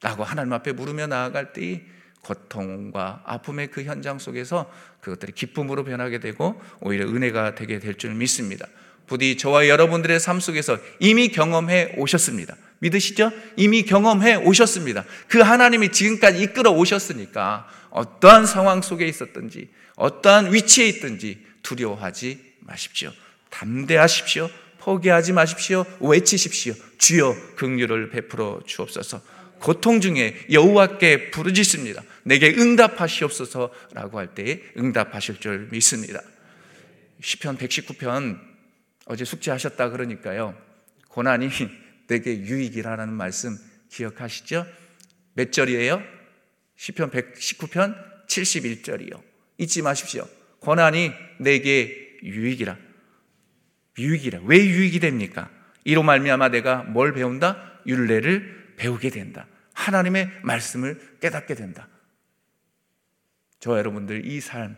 라고 0.00 0.24
하나님 0.24 0.54
앞에 0.54 0.72
물으며 0.72 1.06
나아갈 1.06 1.52
때 1.52 1.82
고통과 2.22 3.20
아픔의 3.26 3.66
그 3.66 3.84
현장 3.84 4.18
속에서 4.18 4.72
그것들이 5.02 5.32
기쁨으로 5.32 5.84
변하게 5.84 6.18
되고 6.18 6.58
오히려 6.80 7.06
은혜가 7.06 7.54
되게 7.54 7.78
될 7.78 7.98
줄 7.98 8.14
믿습니다. 8.14 8.66
부디 9.06 9.36
저와 9.36 9.68
여러분들의 9.68 10.18
삶 10.20 10.40
속에서 10.40 10.78
이미 11.00 11.28
경험해 11.28 11.94
오셨습니다. 11.96 12.56
믿으시죠? 12.80 13.32
이미 13.56 13.82
경험해 13.82 14.36
오셨습니다. 14.36 15.04
그 15.28 15.40
하나님이 15.40 15.92
지금까지 15.92 16.42
이끌어 16.42 16.72
오셨으니까 16.72 17.68
어떠한 17.90 18.46
상황 18.46 18.82
속에 18.82 19.06
있었든지 19.06 19.68
어떠한 19.96 20.52
위치에 20.52 20.86
있든지 20.88 21.38
두려워하지 21.62 22.38
마십시오. 22.60 23.12
담대하십시오. 23.50 24.50
포기하지 24.78 25.32
마십시오. 25.32 25.84
외치십시오. 26.00 26.74
주여 26.98 27.34
긍휼을 27.56 28.10
베풀어 28.10 28.60
주옵소서. 28.66 29.20
고통 29.58 30.00
중에 30.00 30.36
여호와께 30.52 31.30
부르짖습니다. 31.30 32.02
내게 32.24 32.54
응답하시옵소서라고 32.56 34.18
할 34.18 34.34
때에 34.34 34.60
응답하실 34.76 35.40
줄 35.40 35.68
믿습니다. 35.72 36.20
시편 37.22 37.56
119편 37.56 38.55
어제 39.06 39.24
숙제하셨다 39.24 39.90
그러니까요. 39.90 40.54
고난이 41.08 41.48
내게 42.08 42.38
유익이라는 42.38 43.12
말씀 43.12 43.56
기억하시죠? 43.88 44.66
몇 45.34 45.52
절이에요? 45.52 46.02
시편 46.76 47.10
119편 47.10 48.26
71절이요. 48.26 49.22
잊지 49.58 49.82
마십시오. 49.82 50.28
고난이 50.60 51.12
내게 51.38 52.18
유익이라. 52.22 52.76
유익이라. 53.98 54.40
왜 54.44 54.58
유익이 54.58 55.00
됩니까? 55.00 55.50
이로 55.84 56.02
말미암아 56.02 56.50
내가 56.50 56.82
뭘 56.82 57.12
배운다? 57.14 57.80
율례를 57.86 58.74
배우게 58.76 59.10
된다. 59.10 59.46
하나님의 59.72 60.30
말씀을 60.42 61.18
깨닫게 61.20 61.54
된다. 61.54 61.88
저 63.60 63.78
여러분들 63.78 64.26
이 64.26 64.40
삶, 64.40 64.76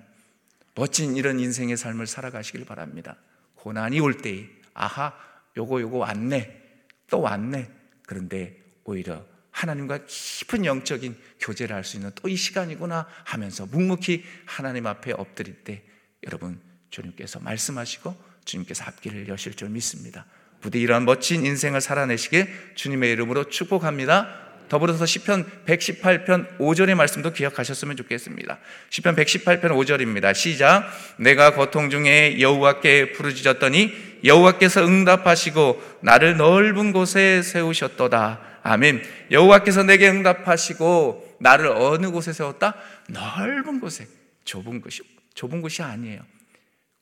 멋진 0.74 1.16
이런 1.16 1.40
인생의 1.40 1.76
삶을 1.76 2.06
살아가시길 2.06 2.64
바랍니다. 2.64 3.16
고난이 3.58 4.00
올 4.00 4.16
때, 4.18 4.48
아하, 4.74 5.12
요거 5.56 5.80
요거 5.80 5.98
왔네. 5.98 6.62
또 7.10 7.20
왔네. 7.20 7.68
그런데 8.06 8.56
오히려 8.84 9.24
하나님과 9.50 10.00
깊은 10.06 10.64
영적인 10.64 11.16
교제를 11.40 11.74
할 11.74 11.82
수 11.84 11.96
있는 11.96 12.10
또 12.14 12.28
이 12.28 12.36
시간이구나 12.36 13.06
하면서 13.24 13.66
묵묵히 13.66 14.24
하나님 14.46 14.86
앞에 14.86 15.12
엎드릴 15.12 15.64
때 15.64 15.82
여러분 16.24 16.60
주님께서 16.90 17.40
말씀하시고 17.40 18.16
주님께서 18.44 18.84
앞길을 18.84 19.28
여실 19.28 19.54
줄 19.54 19.68
믿습니다. 19.70 20.26
부디 20.60 20.80
이러한 20.80 21.04
멋진 21.04 21.44
인생을 21.44 21.80
살아내시길 21.80 22.74
주님의 22.76 23.10
이름으로 23.12 23.48
축복합니다. 23.48 24.47
더불어서 24.68 25.06
시편 25.06 25.44
118편 25.66 26.58
5절의 26.58 26.94
말씀도 26.94 27.32
기억하셨으면 27.32 27.96
좋겠습니다. 27.96 28.58
시편 28.90 29.16
118편 29.16 29.62
5절입니다. 29.62 30.34
시작. 30.34 30.84
내가 31.18 31.54
고통 31.54 31.90
중에 31.90 32.40
여호와께 32.40 33.12
부르짖었더니 33.12 34.20
여호와께서 34.24 34.84
응답하시고 34.86 35.98
나를 36.02 36.36
넓은 36.36 36.92
곳에 36.92 37.42
세우셨도다. 37.42 38.40
아멘. 38.62 39.02
여호와께서 39.30 39.84
내게 39.84 40.08
응답하시고 40.10 41.36
나를 41.40 41.68
어느 41.68 42.10
곳에 42.10 42.32
세웠다? 42.32 42.74
넓은 43.08 43.80
곳에. 43.80 44.06
좁은 44.44 44.80
곳이 44.80 45.02
좁은 45.34 45.60
곳이 45.60 45.82
아니에요. 45.82 46.22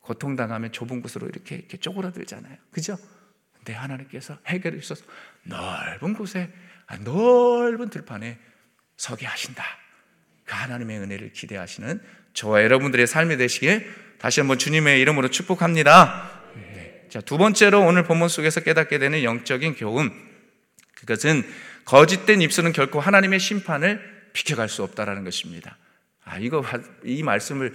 고통 0.01 0.35
당하면 0.35 0.71
좁은 0.71 1.01
곳으로 1.01 1.27
이렇게, 1.27 1.55
이렇게 1.55 1.77
쪼그라들잖아요. 1.77 2.55
그죠? 2.71 2.97
근데 3.53 3.73
하나님께서 3.73 4.37
해결해 4.45 4.79
주셔서 4.79 5.03
넓은 5.43 6.13
곳에 6.13 6.43
아, 6.43 6.66
넓은 6.95 7.89
들판에 7.89 8.37
서게 8.95 9.25
하신다. 9.25 9.63
그 10.45 10.55
하나님의 10.55 10.99
은혜를 10.99 11.33
기대하시는 11.33 12.01
저와 12.33 12.63
여러분들의 12.63 13.05
삶이 13.05 13.37
되시길 13.37 13.85
다시 14.17 14.39
한번 14.39 14.57
주님의 14.57 15.01
이름으로 15.01 15.29
축복합니다. 15.29 16.31
네. 16.55 17.05
자, 17.09 17.21
두 17.21 17.37
번째로 17.37 17.81
오늘 17.81 18.03
본문 18.03 18.29
속에서 18.29 18.61
깨닫게 18.61 18.99
되는 18.99 19.23
영적인 19.23 19.75
교훈. 19.75 20.11
그것은 20.95 21.43
거짓된 21.85 22.41
입술은 22.41 22.73
결코 22.73 22.99
하나님의 22.99 23.39
심판을 23.39 24.29
비켜갈 24.33 24.69
수 24.69 24.83
없다라는 24.83 25.23
것입니다. 25.23 25.77
아, 26.23 26.37
이거, 26.37 26.63
이 27.05 27.23
말씀을 27.23 27.73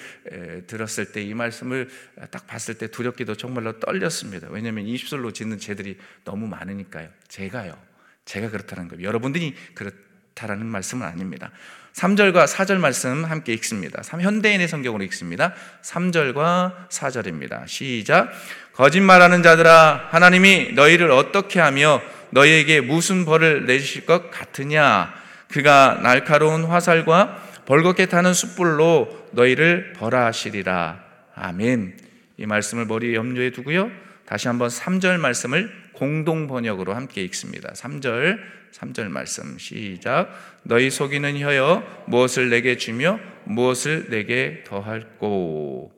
들었을 0.67 1.13
때, 1.13 1.23
이 1.23 1.33
말씀을 1.33 1.89
딱 2.31 2.47
봤을 2.47 2.75
때 2.75 2.89
두렵기도 2.89 3.35
정말로 3.35 3.81
떨렸습니다. 3.81 4.49
왜냐하면 4.51 4.87
입술로 4.87 5.33
짓는 5.33 5.59
죄들이 5.59 5.99
너무 6.25 6.47
많으니까요. 6.49 7.09
제가요. 7.29 7.92
제가 8.25 8.51
그렇다는 8.51 8.89
거예요. 8.89 9.07
여러분들이 9.07 9.55
그렇다라는 9.75 10.67
말씀은 10.67 11.07
아닙니다. 11.07 11.51
3절과 11.95 12.47
4절 12.47 12.79
말씀 12.79 13.25
함께 13.25 13.53
읽습니다. 13.55 14.03
현대인의 14.03 14.67
성경으로 14.67 15.05
읽습니다. 15.05 15.53
3절과 15.83 16.89
4절입니다. 16.89 17.69
시작. 17.69 18.31
거짓말하는 18.73 19.43
자들아, 19.43 20.09
하나님이 20.11 20.73
너희를 20.73 21.11
어떻게 21.11 21.61
하며 21.61 22.01
너희에게 22.31 22.81
무슨 22.81 23.27
벌을 23.27 23.67
내주실 23.67 24.07
것 24.07 24.31
같으냐? 24.31 25.13
그가 25.49 26.01
날카로운 26.03 26.65
화살과 26.65 27.51
벌겋게 27.67 28.09
타는 28.09 28.33
숯불로 28.33 29.29
너희를 29.33 29.93
벌하시리라. 29.93 31.05
아멘. 31.35 31.99
이 32.39 32.47
말씀을 32.47 32.87
머리에 32.87 33.15
염두에 33.15 33.51
두고요. 33.51 33.91
다시 34.25 34.49
한번 34.49 34.69
3절 34.69 35.19
말씀을 35.19 35.82
공동 36.03 36.49
번역으로 36.49 36.95
함께 36.95 37.23
읽습니다. 37.27 37.73
3절 37.75 38.41
3절 38.73 39.07
말씀 39.07 39.57
시작. 39.57 40.31
너희 40.65 40.91
속이는 40.91 41.39
혀여 41.39 41.85
무엇을 42.09 42.51
내게 42.51 42.77
주며 42.77 43.21
무엇을 43.45 44.11
내게 44.11 44.65
더할꼬가 44.67 45.93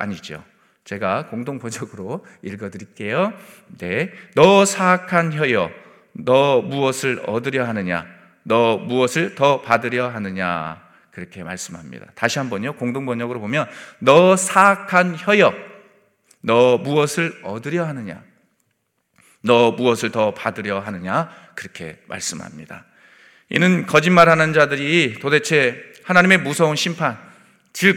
아니죠. 0.00 0.44
제가 0.84 1.28
공동 1.28 1.58
번역으로 1.58 2.26
읽어 2.44 2.68
드릴게요. 2.68 3.32
네. 3.78 4.12
너 4.34 4.66
사악한 4.66 5.32
혀여 5.32 5.70
너 6.12 6.60
무엇을 6.60 7.22
얻으려 7.26 7.66
하느냐? 7.68 8.06
너 8.42 8.76
무엇을 8.76 9.34
더 9.34 9.62
받으려 9.62 10.08
하느냐? 10.08 10.86
그렇게 11.10 11.42
말씀합니다. 11.42 12.08
다시 12.14 12.38
한번요. 12.38 12.74
공동 12.74 13.06
번역으로 13.06 13.40
보면 13.40 13.66
너 14.00 14.36
사악한 14.36 15.16
혀여 15.16 15.54
너 16.42 16.76
무엇을 16.76 17.40
얻으려 17.44 17.86
하느냐? 17.86 18.28
너 19.42 19.72
무엇을 19.72 20.10
더 20.10 20.34
받으려 20.34 20.80
하느냐? 20.80 21.30
그렇게 21.54 21.98
말씀합니다. 22.06 22.84
이는 23.50 23.86
거짓말하는 23.86 24.52
자들이 24.52 25.18
도대체 25.20 25.82
하나님의 26.04 26.38
무서운 26.38 26.76
심판, 26.76 27.18
즉 27.72 27.96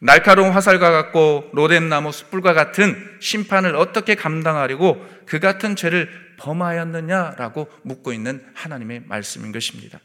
날카로운 0.00 0.50
화살과 0.50 0.90
같고 0.90 1.50
로뎀나무 1.52 2.10
숯불과 2.10 2.54
같은 2.54 2.96
심판을 3.20 3.76
어떻게 3.76 4.14
감당하려고 4.14 5.06
그 5.26 5.40
같은 5.40 5.76
죄를 5.76 6.08
범하였느냐라고 6.38 7.68
묻고 7.82 8.12
있는 8.12 8.42
하나님의 8.54 9.02
말씀인 9.06 9.52
것입니다. 9.52 10.00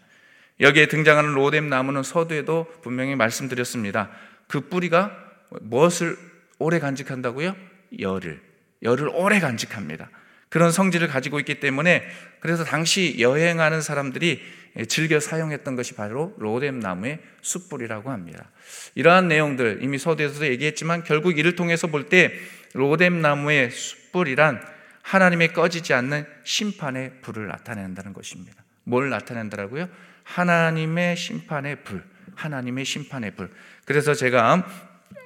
여기에 0.60 0.88
등장하는 0.88 1.34
로뎀 1.34 1.70
나무는 1.70 2.04
서두에도 2.04 2.68
분명히 2.82 3.16
말씀드렸습니다. 3.16 4.10
그 4.48 4.62
뿌리가 4.62 5.16
무엇을 5.62 6.18
오래 6.60 6.80
간직한다고요? 6.80 7.56
열을. 8.00 8.42
열을 8.84 9.10
오래 9.14 9.40
간직합니다. 9.40 10.10
그런 10.56 10.72
성질을 10.72 11.10
가지고 11.10 11.40
있기 11.40 11.60
때문에 11.60 12.08
그래서 12.40 12.64
당시 12.64 13.18
여행하는 13.20 13.82
사람들이 13.82 14.42
즐겨 14.88 15.20
사용했던 15.20 15.76
것이 15.76 15.96
바로 15.96 16.34
로뎀 16.38 16.80
나무의 16.80 17.20
숯불이라고 17.42 18.10
합니다. 18.10 18.50
이러한 18.96 19.28
내용들 19.28 19.80
이미 19.82 19.98
서두에서도 19.98 20.48
얘기했지만 20.48 21.04
결국 21.04 21.38
이를 21.38 21.58
통해서 21.58 21.88
볼 21.88 22.08
때 22.08 22.32
로뎀 22.72 23.22
나무의 23.22 23.70
숯불이란 23.70 24.62
하나님의 25.02 25.52
꺼지지 25.52 25.94
않는 25.94 26.26
심판의 26.46 27.20
불을 27.22 27.48
나타낸다는 27.48 28.14
것입니다. 28.14 28.64
뭘 28.86 29.10
나타낸다라고요? 29.10 29.90
하나님의 30.24 31.18
심판의 31.18 31.84
불, 31.84 32.02
하나님의 32.36 32.86
심판의 32.86 33.32
불. 33.32 33.52
그래서 33.84 34.14
제가 34.14 34.66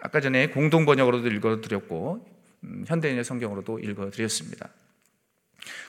아까 0.01 0.21
전에 0.21 0.47
공동 0.47 0.87
번역으로도 0.87 1.27
읽어드렸고 1.27 2.27
음, 2.63 2.85
현대인의 2.87 3.23
성경으로도 3.23 3.77
읽어드렸습니다. 3.77 4.69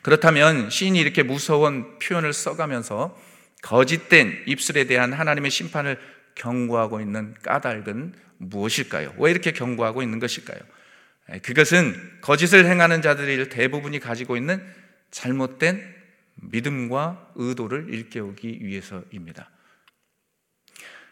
그렇다면 0.03 0.71
시인이 0.71 0.99
이렇게 0.99 1.23
무서운 1.23 1.99
표현을 1.99 2.33
써가면서 2.33 3.21
거짓된 3.63 4.45
입술에 4.47 4.85
대한 4.85 5.13
하나님의 5.13 5.51
심판을 5.51 5.99
경고하고 6.35 7.01
있는 7.01 7.35
까닭은 7.43 8.15
무엇일까요? 8.39 9.15
왜 9.19 9.31
이렇게 9.31 9.53
경고하고 9.53 10.03
있는 10.03 10.19
것일까요? 10.19 10.59
그것은 11.43 12.19
거짓을 12.23 12.67
행하는 12.67 13.03
자들이 13.03 13.49
대부분이 13.51 14.01
가지고 14.01 14.37
있는 14.37 14.65
잘못된 15.11 15.95
믿음과 16.37 17.33
의도를 17.35 17.93
일깨우기 17.93 18.61
위해서입니다. 18.63 19.51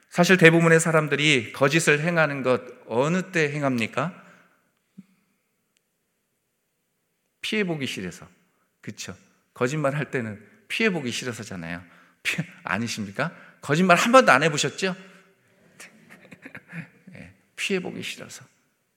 사실 0.09 0.39
대부분의 0.39 0.81
사람들이 0.81 1.53
거짓을 1.53 2.01
행하는 2.01 2.43
것 2.43 2.63
어느 2.87 3.31
때 3.31 3.53
행합니까? 3.53 4.25
피해 7.43 7.65
보기 7.65 7.87
싫어서. 7.87 8.27
그렇죠? 8.81 9.17
거짓말 9.55 9.95
할 9.97 10.11
때는 10.11 10.45
피해 10.69 10.91
보기 10.91 11.11
싫어서잖아요. 11.11 11.83
피, 12.23 12.43
아니십니까? 12.63 13.33
거짓말 13.61 13.97
한 13.97 14.13
번도 14.13 14.31
안 14.31 14.43
해보셨죠? 14.43 14.95
네, 17.07 17.35
피해 17.57 17.81
보기 17.81 18.03
싫어서. 18.03 18.45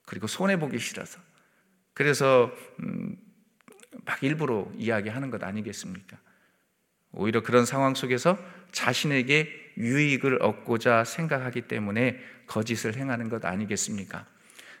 그리고 0.06 0.26
손해 0.26 0.58
보기 0.58 0.78
싫어서. 0.78 1.20
그래서 1.94 2.52
음, 2.80 3.16
막 4.04 4.22
일부러 4.22 4.70
이야기하는 4.76 5.30
것 5.30 5.42
아니겠습니까? 5.42 6.18
오히려 7.12 7.42
그런 7.42 7.66
상황 7.66 7.94
속에서 7.94 8.38
자신에게 8.72 9.72
유익을 9.76 10.42
얻고자 10.42 11.04
생각하기 11.04 11.62
때문에 11.62 12.18
거짓을 12.46 12.96
행하는 12.96 13.28
것 13.28 13.44
아니겠습니까? 13.44 14.26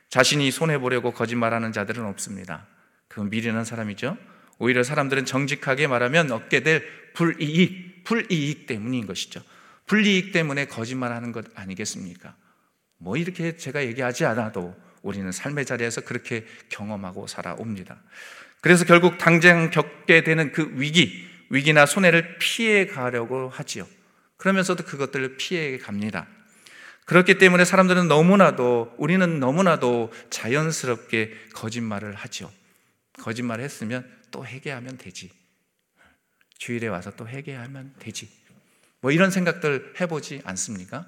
자신이 0.08 0.50
손해 0.50 0.78
보려고 0.78 1.12
거짓말하는 1.12 1.72
자들은 1.72 2.04
없습니다. 2.04 2.66
그건 3.08 3.30
미련한 3.30 3.64
사람이죠. 3.64 4.16
오히려 4.62 4.84
사람들은 4.84 5.24
정직하게 5.24 5.88
말하면 5.88 6.30
얻게 6.30 6.60
될 6.60 6.86
불이익, 7.14 8.04
불이익 8.04 8.68
때문인 8.68 9.08
것이죠. 9.08 9.42
불이익 9.86 10.30
때문에 10.30 10.66
거짓말하는 10.66 11.32
것 11.32 11.46
아니겠습니까? 11.56 12.36
뭐 12.98 13.16
이렇게 13.16 13.56
제가 13.56 13.84
얘기하지 13.84 14.24
않아도 14.24 14.76
우리는 15.02 15.32
삶의 15.32 15.66
자리에서 15.66 16.02
그렇게 16.02 16.46
경험하고 16.68 17.26
살아옵니다. 17.26 18.00
그래서 18.60 18.84
결국 18.84 19.18
당장 19.18 19.70
겪게 19.70 20.22
되는 20.22 20.52
그 20.52 20.70
위기, 20.74 21.28
위기나 21.50 21.84
손해를 21.84 22.38
피해 22.38 22.86
가려고 22.86 23.48
하지요. 23.48 23.84
그러면서도 24.36 24.84
그것들을 24.84 25.38
피해 25.38 25.76
갑니다. 25.78 26.28
그렇기 27.06 27.38
때문에 27.38 27.64
사람들은 27.64 28.06
너무나도, 28.06 28.94
우리는 28.96 29.40
너무나도 29.40 30.12
자연스럽게 30.30 31.32
거짓말을 31.52 32.14
하죠. 32.14 32.48
거짓말 33.18 33.60
했으면 33.60 34.08
또 34.30 34.46
회개하면 34.46 34.98
되지. 34.98 35.30
주일에 36.58 36.86
와서 36.88 37.10
또 37.16 37.28
회개하면 37.28 37.94
되지. 37.98 38.30
뭐 39.00 39.10
이런 39.10 39.30
생각들 39.30 39.94
해보지 40.00 40.42
않습니까? 40.44 41.06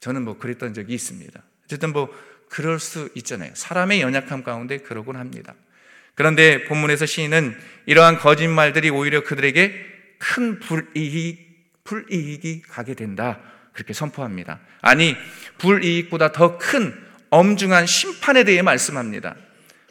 저는 0.00 0.22
뭐 0.22 0.38
그랬던 0.38 0.74
적이 0.74 0.94
있습니다. 0.94 1.42
어쨌든 1.64 1.92
뭐 1.92 2.08
그럴 2.48 2.78
수 2.78 3.10
있잖아요. 3.16 3.52
사람의 3.54 4.00
연약함 4.00 4.44
가운데 4.44 4.78
그러곤 4.78 5.16
합니다. 5.16 5.54
그런데 6.14 6.64
본문에서 6.64 7.06
시인은 7.06 7.56
이러한 7.86 8.18
거짓말들이 8.18 8.90
오히려 8.90 9.24
그들에게 9.24 9.74
큰 10.18 10.60
불이익, 10.60 11.82
불이익이 11.84 12.62
가게 12.62 12.94
된다. 12.94 13.40
그렇게 13.72 13.92
선포합니다. 13.92 14.60
아니, 14.80 15.16
불이익보다 15.58 16.30
더 16.32 16.58
큰 16.58 16.94
엄중한 17.30 17.86
심판에 17.86 18.44
대해 18.44 18.62
말씀합니다. 18.62 19.34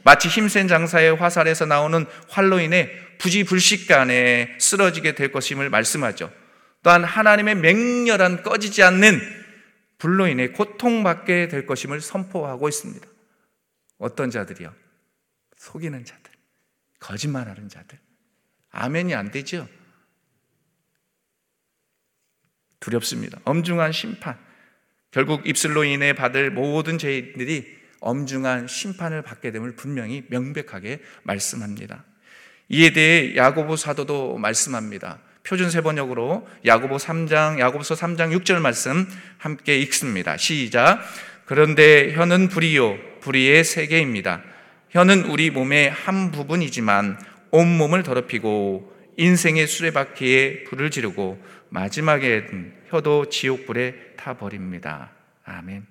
마치 0.04 0.28
힘센 0.28 0.68
장사의 0.68 1.16
화살에서 1.16 1.66
나오는 1.66 2.06
활로 2.30 2.60
인해 2.60 2.90
부지불식간에 3.20 4.58
쓰러지게 4.60 5.16
될 5.16 5.32
것임을 5.32 5.70
말씀하죠. 5.70 6.32
또한 6.82 7.04
하나님의 7.04 7.56
맹렬한 7.56 8.44
꺼지지 8.44 8.84
않는 8.84 9.22
불로 9.98 10.28
인해 10.28 10.50
고통받게 10.50 11.48
될 11.48 11.66
것임을 11.66 12.02
선포하고 12.02 12.68
있습니다. 12.68 13.08
어떤 13.98 14.30
자들이요? 14.30 14.74
속이는 15.56 16.04
자들, 16.04 16.32
거짓말하는 17.00 17.70
자들. 17.70 17.98
아멘이 18.72 19.16
안 19.16 19.32
되죠? 19.32 19.68
두렵습니다. 22.82 23.40
엄중한 23.46 23.94
심판. 23.94 24.38
결국 25.12 25.48
입술로 25.48 25.86
인해 25.86 26.12
받을 26.12 26.52
모든 26.52 26.98
죄인들이 26.98 27.83
엄중한 28.04 28.68
심판을 28.68 29.22
받게 29.22 29.52
됨을 29.52 29.76
분명히 29.76 30.24
명백하게 30.30 31.00
말씀합니다. 31.24 32.04
이에 32.70 32.92
대해 32.92 33.36
야고보 33.36 33.76
사도도 33.76 34.38
말씀합니다. 34.38 35.20
표준 35.44 35.70
세번역으로 35.70 36.48
야고보 36.66 36.98
3장 36.98 37.60
야고보서 37.60 37.96
3장 37.96 38.38
6절 38.38 38.60
말씀 38.60 39.08
함께 39.38 39.78
읽습니다. 39.80 40.38
시작. 40.38 41.02
그런데 41.46 42.14
혀는 42.14 42.48
불이요 42.48 43.20
불의의 43.22 43.64
세계입니다. 43.64 44.42
혀는 44.90 45.26
우리 45.26 45.50
몸의 45.50 45.90
한 45.90 46.32
부분이지만 46.32 47.20
온 47.52 47.78
몸을 47.78 48.04
더럽히고 48.04 48.94
인생의 49.18 49.68
수레바퀴에 49.68 50.64
불을 50.64 50.92
지르고 50.92 51.42
마지막에는 51.70 52.74
혀도 52.90 53.30
지옥불에 53.30 54.14
타버립니다. 54.18 55.12
아멘. 55.44 55.86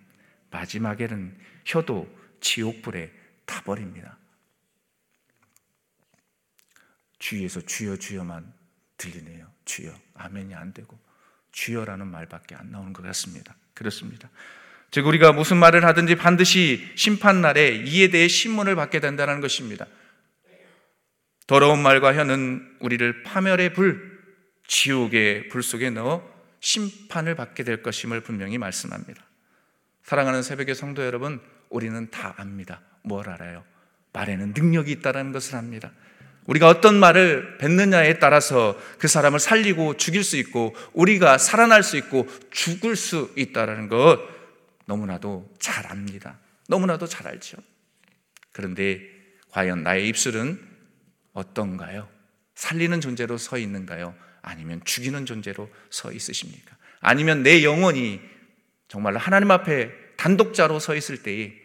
마지막에는 0.51 1.35
혀도 1.65 2.09
지옥불에 2.41 3.13
타버립니다. 3.47 4.19
주위에서 7.19 7.61
주여 7.61 7.97
주여만 7.97 8.53
들리네요. 8.97 9.51
주여. 9.65 9.95
아멘이 10.15 10.55
안 10.55 10.73
되고 10.73 10.99
주여라는 11.53 12.07
말밖에 12.07 12.55
안 12.55 12.71
나오는 12.71 12.93
것 12.93 13.03
같습니다. 13.03 13.55
그렇습니다. 13.75 14.31
즉 14.91 15.07
우리가 15.07 15.33
무슨 15.33 15.57
말을 15.57 15.85
하든지 15.85 16.17
반드시 16.17 16.93
심판 16.97 17.41
날에 17.41 17.77
이에 17.87 18.09
대해 18.09 18.29
신문을 18.29 18.75
받게 18.75 19.01
된다는 19.01 19.41
것입니다. 19.41 19.87
더러운 21.47 21.83
말과 21.83 22.15
혀는 22.15 22.77
우리를 22.81 23.23
파멸의 23.23 23.73
불, 23.73 24.23
지옥의 24.67 25.49
불 25.49 25.63
속에 25.63 25.91
넣어 25.91 26.31
심판을 26.61 27.35
받게 27.35 27.65
될 27.65 27.83
것임을 27.83 28.21
분명히 28.21 28.59
말씀합니다. 28.59 29.25
사랑하는 30.05 30.43
새벽의 30.43 30.75
성도 30.75 31.05
여러분, 31.05 31.41
우리는 31.73 32.11
다 32.11 32.35
압니다. 32.37 32.81
뭘 33.03 33.29
알아요? 33.29 33.65
말에는 34.13 34.53
능력이 34.55 34.93
있다는 34.93 35.33
것을 35.33 35.57
압니다. 35.57 35.91
우리가 36.47 36.69
어떤 36.69 36.99
말을 36.99 37.59
뱉느냐에 37.59 38.19
따라서 38.19 38.79
그 38.99 39.09
사람을 39.09 39.39
살리고 39.39 39.97
죽일 39.97 40.25
수 40.25 40.37
있고 40.37 40.75
우리가 40.93 41.39
살아날 41.39 41.83
수 41.83 41.97
있고 41.97 42.29
죽을 42.51 42.97
수 42.97 43.33
있다는 43.37 43.89
것 43.89 44.21
너무나도 44.87 45.55
잘 45.59 45.87
압니다. 45.91 46.39
너무나도 46.69 47.07
잘 47.07 47.29
알죠. 47.29 47.59
그런데 48.53 49.01
과연 49.51 49.83
나의 49.83 50.09
입술은 50.09 50.61
어떤가요? 51.33 52.09
살리는 52.55 53.01
존재로 53.01 53.39
서 53.39 53.57
있는가요? 53.57 54.15
아니면 54.43 54.81
죽이는 54.85 55.25
존재로 55.25 55.71
서 55.91 56.13
있으십니까? 56.13 56.77
아니면 57.01 57.43
내 57.43 57.63
영혼이 57.63 58.21
정말로 58.89 59.19
하나님 59.19 59.51
앞에 59.51 59.91
단독자로 60.17 60.79
서 60.79 60.95
있을 60.95 61.23
때에 61.23 61.62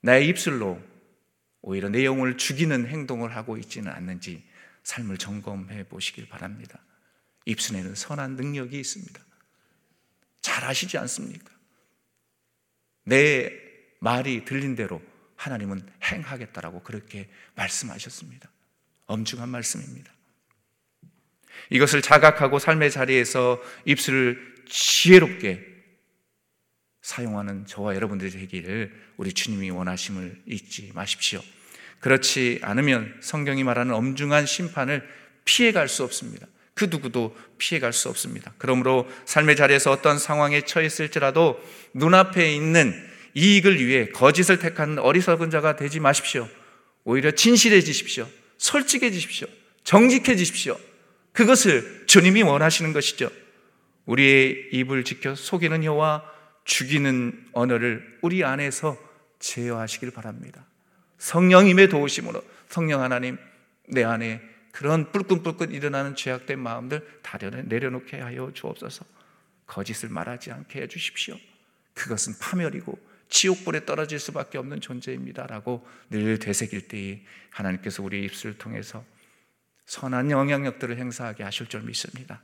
나의 0.00 0.28
입술로 0.28 0.80
오히려 1.60 1.88
내 1.88 2.04
영혼을 2.04 2.36
죽이는 2.36 2.86
행동을 2.86 3.34
하고 3.34 3.56
있지는 3.56 3.90
않는지 3.92 4.44
삶을 4.84 5.18
점검해 5.18 5.88
보시길 5.88 6.28
바랍니다. 6.28 6.80
입술에는 7.44 7.94
선한 7.94 8.36
능력이 8.36 8.78
있습니다. 8.78 9.20
잘 10.40 10.64
아시지 10.64 10.98
않습니까? 10.98 11.50
내 13.04 13.50
말이 14.00 14.44
들린 14.44 14.76
대로 14.76 15.02
하나님은 15.36 15.86
행하겠다라고 16.04 16.82
그렇게 16.82 17.28
말씀하셨습니다. 17.54 18.50
엄중한 19.06 19.48
말씀입니다. 19.48 20.12
이것을 21.70 22.02
자각하고 22.02 22.58
삶의 22.58 22.90
자리에서 22.90 23.60
입술을 23.84 24.64
지혜롭게 24.68 25.77
사용하는 27.08 27.64
저와 27.64 27.94
여러분들이 27.94 28.30
되기를 28.30 28.92
우리 29.16 29.32
주님이 29.32 29.70
원하심을 29.70 30.42
잊지 30.46 30.90
마십시오. 30.94 31.40
그렇지 32.00 32.58
않으면 32.62 33.14
성경이 33.22 33.64
말하는 33.64 33.94
엄중한 33.94 34.44
심판을 34.44 35.08
피해갈 35.46 35.88
수 35.88 36.04
없습니다. 36.04 36.46
그 36.74 36.88
누구도 36.90 37.34
피해갈 37.56 37.94
수 37.94 38.10
없습니다. 38.10 38.52
그러므로 38.58 39.08
삶의 39.24 39.56
자리에서 39.56 39.90
어떤 39.90 40.18
상황에 40.18 40.60
처했을지라도 40.60 41.58
눈앞에 41.94 42.54
있는 42.54 42.92
이익을 43.32 43.82
위해 43.84 44.10
거짓을 44.10 44.58
택한 44.58 44.98
어리석은 44.98 45.48
자가 45.48 45.76
되지 45.76 46.00
마십시오. 46.00 46.46
오히려 47.04 47.30
진실해지십시오. 47.30 48.28
솔직해지십시오. 48.58 49.48
정직해지십시오. 49.82 50.78
그것을 51.32 52.04
주님이 52.06 52.42
원하시는 52.42 52.92
것이죠. 52.92 53.30
우리의 54.04 54.68
입을 54.72 55.04
지켜 55.04 55.34
속이는 55.34 55.84
혀와 55.84 56.36
죽이는 56.68 57.48
언어를 57.52 58.18
우리 58.20 58.44
안에서 58.44 58.96
제어하시길 59.38 60.10
바랍니다. 60.10 60.66
성령님의 61.16 61.88
도우심으로 61.88 62.44
성령 62.68 63.00
하나님 63.02 63.38
내 63.88 64.04
안에 64.04 64.42
그런 64.70 65.10
뿔끈뿔끈 65.10 65.72
일어나는 65.72 66.14
죄악된 66.14 66.58
마음들 66.58 67.20
다 67.22 67.38
내려놓게 67.38 68.20
하여 68.20 68.52
주옵소서. 68.52 69.06
거짓을 69.66 70.10
말하지 70.10 70.52
않게 70.52 70.82
해 70.82 70.86
주십시오. 70.88 71.36
그것은 71.94 72.34
파멸이고 72.38 72.98
지옥불에 73.30 73.86
떨어질 73.86 74.18
수밖에 74.18 74.58
없는 74.58 74.82
존재입니다라고 74.82 75.86
늘 76.10 76.38
되새길 76.38 76.88
때에 76.88 77.22
하나님께서 77.50 78.02
우리 78.02 78.24
입술을 78.24 78.58
통해서 78.58 79.04
선한 79.86 80.30
영향력들을 80.30 80.98
행사하게 80.98 81.44
하실 81.44 81.66
줄 81.66 81.80
믿습니다. 81.82 82.42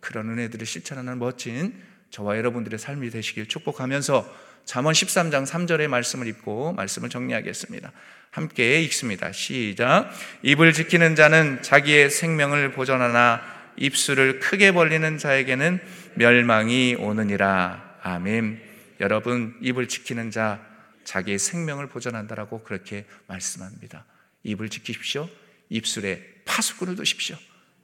그런 0.00 0.28
은혜들을 0.28 0.66
실천하는 0.66 1.18
멋진 1.18 1.82
저와 2.14 2.36
여러분들의 2.36 2.78
삶이 2.78 3.10
되시길 3.10 3.48
축복하면서 3.48 4.44
잠언 4.64 4.92
13장 4.92 5.44
3절의 5.44 5.88
말씀을 5.88 6.28
읽고 6.28 6.72
말씀을 6.74 7.08
정리하겠습니다. 7.08 7.90
함께 8.30 8.80
읽습니다. 8.82 9.32
시작. 9.32 10.10
입을 10.42 10.72
지키는 10.72 11.16
자는 11.16 11.60
자기의 11.62 12.10
생명을 12.10 12.70
보존하나 12.70 13.42
입술을 13.76 14.38
크게 14.38 14.70
벌리는 14.70 15.18
자에게는 15.18 15.80
멸망이 16.14 16.94
오느니라. 16.94 17.98
아멘. 18.02 18.62
여러분, 19.00 19.56
입을 19.60 19.88
지키는 19.88 20.30
자 20.30 20.64
자기의 21.02 21.40
생명을 21.40 21.88
보존한다라고 21.88 22.62
그렇게 22.62 23.06
말씀합니다. 23.26 24.04
입을 24.44 24.68
지키십시오. 24.68 25.28
입술에 25.68 26.22
파수꾼을 26.44 26.94
두십시오. 26.94 27.36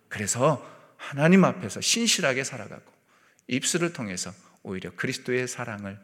그래서 0.09 0.64
하나님 0.97 1.45
앞에서 1.45 1.81
신실하게 1.81 2.45
살아가고 2.45 3.00
입술을 3.51 3.93
통해서 3.93 4.33
오히려 4.63 4.91
그리스도의 4.95 5.49
사랑을 5.49 5.99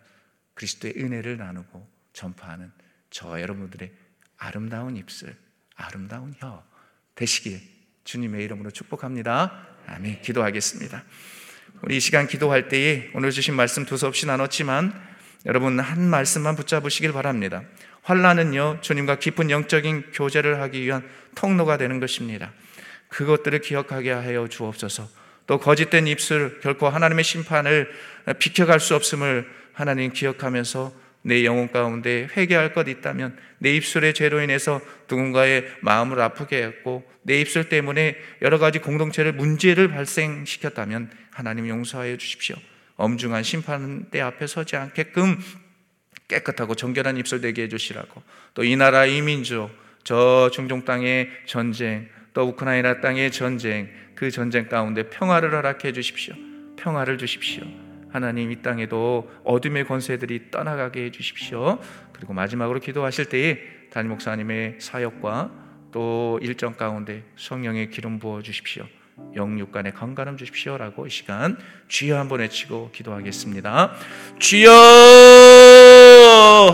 그리스도의 0.55 0.95
은혜를 0.97 1.37
나누고 1.37 1.89
전파하는 2.13 2.73
저와 3.11 3.41
여러분들의 3.41 3.93
아름다운 4.37 4.97
입술, 4.97 5.35
아름다운 5.75 6.35
혀 6.39 6.65
되시길 7.15 7.61
주님의 8.05 8.45
이름으로 8.45 8.71
축복합니다. 8.71 9.67
아멘. 9.87 10.23
기도하겠습니다. 10.23 11.05
우리 11.83 11.99
이 11.99 12.01
시간 12.01 12.27
기도할 12.27 12.69
때에 12.69 13.11
오늘 13.15 13.31
주신 13.31 13.55
말씀 13.55 13.85
두서없이 13.85 14.27
나눴지만 14.27 14.93
여러분 15.45 15.79
한 15.79 16.03
말씀만 16.09 16.57
붙잡으시길 16.57 17.13
바랍니다. 17.13 17.63
환란은요 18.03 18.81
주님과 18.81 19.19
깊은 19.19 19.51
영적인 19.51 20.13
교제를 20.13 20.61
하기 20.63 20.83
위한 20.83 21.09
통로가 21.35 21.77
되는 21.77 22.01
것입니다. 22.01 22.53
그것들을 23.09 23.61
기억하게 23.61 24.11
하여 24.11 24.49
주옵소서. 24.49 25.26
또 25.47 25.59
거짓된 25.59 26.07
입술 26.07 26.61
결코 26.61 26.89
하나님의 26.89 27.25
심판을 27.25 27.91
비켜갈 28.39 28.81
수 28.81 28.95
없음을 28.95 29.49
하나님 29.73 30.13
기억하면서 30.13 31.07
내 31.23 31.45
영혼 31.45 31.71
가운데 31.71 32.29
회개할 32.37 32.73
것 32.73 32.89
있다면 32.89 33.37
내 33.59 33.75
입술의 33.75 34.15
죄로 34.15 34.41
인해서 34.41 34.81
누군가의 35.11 35.67
마음을 35.81 36.21
아프게 36.21 36.63
했고 36.63 37.05
내 37.23 37.41
입술 37.41 37.69
때문에 37.69 38.17
여러 38.43 38.59
가지 38.59 38.79
공동체를 38.79 39.33
문제를 39.33 39.89
발생시켰다면 39.89 41.11
하나님 41.33 41.69
용서하여 41.69 42.17
주십시오. 42.17 42.57
엄중한 42.97 43.43
심판 43.43 44.09
때 44.11 44.21
앞에 44.21 44.47
서지 44.47 44.77
않게끔 44.77 45.39
깨끗하고 46.29 46.75
정결한 46.75 47.17
입술 47.19 47.41
되게 47.41 47.63
해주시라고 47.65 48.23
또 48.55 48.63
이 48.65 48.77
나라 48.77 49.05
이 49.05 49.21
민족 49.21 49.71
저 50.05 50.51
중동 50.53 50.85
땅의 50.85 51.31
전쟁 51.47 52.09
또 52.37 52.42
우크라이나 52.42 53.01
땅의 53.01 53.33
전쟁 53.33 53.88
그 54.14 54.31
전쟁 54.31 54.68
가운데 54.68 55.09
평화를 55.09 55.55
허락해 55.55 55.92
주십시오. 55.92 56.35
평화를 56.77 57.16
주십시오. 57.16 57.64
하나님 58.11 58.53
이 58.53 58.61
땅에도 58.61 59.31
어둠의 59.42 59.87
권세들이 59.87 60.51
떠나가게 60.51 61.05
해 61.05 61.11
주십시오. 61.11 61.79
그리고 62.12 62.35
마지막으로 62.35 62.79
기도하실 62.81 63.31
때에 63.31 63.59
담임 63.90 64.11
목사님의 64.11 64.77
사역과 64.81 65.51
또 65.92 66.38
일정 66.42 66.75
가운데 66.75 67.25
성령의 67.37 67.88
기름 67.88 68.18
부어 68.18 68.42
주십시오. 68.42 68.85
영육간의 69.35 69.95
건강함 69.95 70.37
주십시오라고 70.37 71.07
이 71.07 71.11
시간 71.11 71.57
주여 71.89 72.19
한번 72.19 72.41
외치고 72.41 72.91
기도하겠습니다. 72.93 73.93
주여 74.39 74.71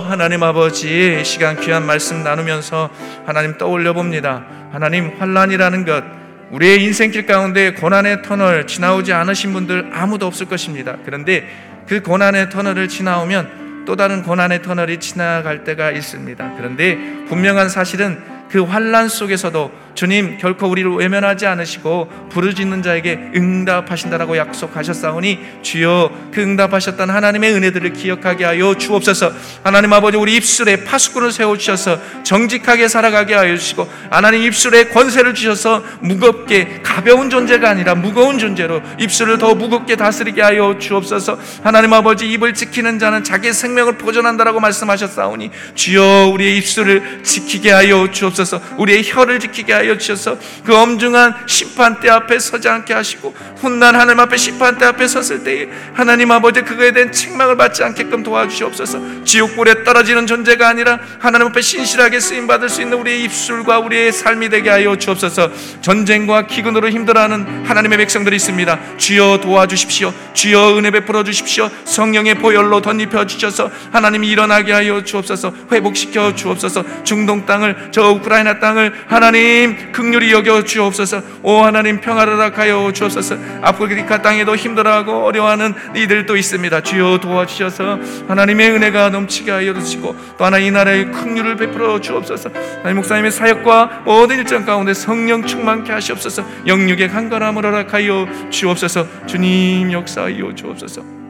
하나님 0.09 0.43
아버지 0.43 1.25
시간 1.25 1.61
귀한 1.61 1.87
말씀 1.87 2.25
나누면서 2.25 2.91
하나님 3.27 3.59
떠올려 3.59 3.93
봅니다. 3.93 4.45
하나님 4.73 5.13
환란이라는 5.19 5.85
것 5.85 6.03
우리의 6.51 6.83
인생길 6.83 7.27
가운데 7.27 7.75
고난의 7.75 8.23
터널 8.23 8.67
지나오지 8.67 9.13
않으신 9.13 9.53
분들 9.53 9.91
아무도 9.93 10.27
없을 10.27 10.47
것입니다. 10.47 10.97
그런데 11.05 11.49
그 11.87 12.03
고난의 12.03 12.51
터널을 12.51 12.89
지나오면 12.89 13.85
또 13.87 13.95
다른 13.97 14.23
고난의 14.23 14.63
터널이 14.63 14.99
지나갈 14.99 15.63
때가 15.65 15.93
있습니다. 15.93 16.55
그런데 16.57 16.97
분명한 17.29 17.69
사실은 17.69 18.21
그 18.51 18.63
환란 18.63 19.09
속에서도 19.09 19.73
주님 19.95 20.39
결코 20.39 20.69
우리를 20.69 20.91
외면하지 20.91 21.47
않으시고 21.47 22.29
부르짖는 22.31 22.83
자에게 22.83 23.33
응답하신다라고 23.37 24.37
약속하셨사오니 24.37 25.39
주여 25.63 26.11
그 26.33 26.41
응답하셨던 26.41 27.11
하나님의 27.11 27.53
은혜들을 27.53 27.93
기억하게 27.93 28.45
하여 28.45 28.75
주옵소서. 28.75 29.33
하나님 29.63 29.93
아버지 29.93 30.17
우리 30.17 30.37
입술에 30.37 30.85
파수꾼을 30.85 31.31
세워 31.31 31.57
주셔서 31.57 31.99
정직하게 32.23 32.89
살아가게 32.89 33.35
하여 33.35 33.57
주시고 33.57 33.89
하나님 34.11 34.43
입술에 34.43 34.85
권세를 34.85 35.35
주셔서 35.35 35.83
무겁게 36.01 36.81
가벼운 36.83 37.29
존재가 37.29 37.69
아니라 37.69 37.95
무거운 37.95 38.39
존재로 38.39 38.81
입술을 38.99 39.39
더 39.39 39.55
무겁게 39.55 39.97
다스리게 39.97 40.41
하여 40.41 40.79
주옵소서. 40.79 41.39
하나님 41.63 41.93
아버지 41.93 42.31
입을 42.33 42.55
지키는 42.55 42.99
자는 42.99 43.25
자기의 43.25 43.53
생명을 43.53 43.99
보존한다라고 43.99 44.61
말씀하셨사오니 44.61 45.51
주여 45.75 46.31
우리의 46.33 46.57
입술을 46.59 47.21
지키게 47.23 47.71
하여 47.71 48.11
주옵소서. 48.11 48.61
우리의 48.79 49.03
혀를 49.05 49.39
지키게 49.39 49.73
하여 49.73 49.82
주셔서 49.99 50.39
그 50.65 50.75
엄중한 50.75 51.35
심판대 51.47 52.09
앞에 52.09 52.39
서지 52.39 52.69
않게 52.69 52.93
하시고 52.95 53.35
훗날 53.59 53.95
하나님 53.95 54.21
앞에 54.21 54.37
심판대 54.37 54.85
앞에 54.85 55.07
섰을 55.07 55.45
때에 55.45 55.69
하나님 55.95 56.31
아버지 56.31 56.63
그거에 56.63 56.93
대한 56.93 57.13
책망을 57.13 57.57
받지 57.57 57.83
않게끔 57.83 58.23
도와주시옵소서. 58.23 59.25
지옥불에 59.25 59.85
떨어지는 59.85 60.27
존재가 60.27 60.69
아니라 60.69 60.99
하나님 61.19 61.49
앞에 61.49 61.61
신실하게 61.61 62.21
쓰임 62.21 62.47
받을 62.47 62.69
수 62.69 62.83
있는 62.83 62.99
우리의 62.99 63.25
입술과 63.25 63.79
우리의 63.81 64.13
삶이 64.13 64.49
되게 64.49 64.71
하여 64.71 64.97
주옵소서. 64.97 65.51
전쟁과 65.81 66.47
기근으로 66.47 66.89
힘들어하는 66.91 67.65
하나님의 67.67 67.99
백성들이 67.99 68.37
있습니다. 68.37 68.97
주여 68.97 69.41
도와주십시오. 69.43 70.13
주여 70.35 70.79
은혜 70.79 70.91
베풀어 70.91 71.25
주십시오. 71.25 71.71
성령의 71.85 72.37
보혈로 72.37 72.81
덧입혀 72.81 73.27
주셔서 73.27 73.71
하나님이 73.93 74.29
일어나게 74.29 74.73
하여 74.73 75.03
주옵소서. 75.05 75.53
회복시켜 75.71 76.35
주옵소서. 76.35 77.05
중동 77.05 77.47
땅을 77.47 77.91
저 77.91 78.11
우크라이나 78.11 78.59
땅을 78.59 78.93
하나님 79.07 79.72
극률이 79.93 80.33
여겨 80.33 80.65
주옵소서. 80.65 81.23
오 81.43 81.59
하나님 81.59 82.01
평화를 82.01 82.35
허락하여 82.35 82.93
주옵소서. 82.93 83.37
아프리카 83.63 84.23
땅에도 84.23 84.57
힘들어하고 84.57 85.25
어려워하는 85.25 85.75
이들 85.97 86.27
도 86.27 86.37
있습니다. 86.37 86.83
주여 86.83 87.19
도와주셔서 87.21 87.99
하나님의 88.29 88.71
은혜가 88.71 89.11
넘치게 89.11 89.51
하여 89.51 89.75
주시고 89.75 90.17
또 90.39 90.45
하나 90.45 90.59
이 90.59 90.71
나라의 90.71 91.11
극률을 91.13 91.57
베풀어 91.57 92.01
주옵소서. 92.01 92.51
하나님 92.79 92.97
목사님의 92.97 93.31
사역과 93.31 94.03
모든 94.05 94.39
일정 94.39 94.65
가운데 94.65 94.95
성령 94.95 95.47
충만케 95.47 95.93
하시옵소서. 95.93 96.45
영육의 96.67 97.09
간절함을 97.09 97.65
허락하여 97.65 98.27
주옵소서. 98.51 99.27
주님 99.27 99.93
역사하여 99.93 100.55
주옵소서 100.55 101.22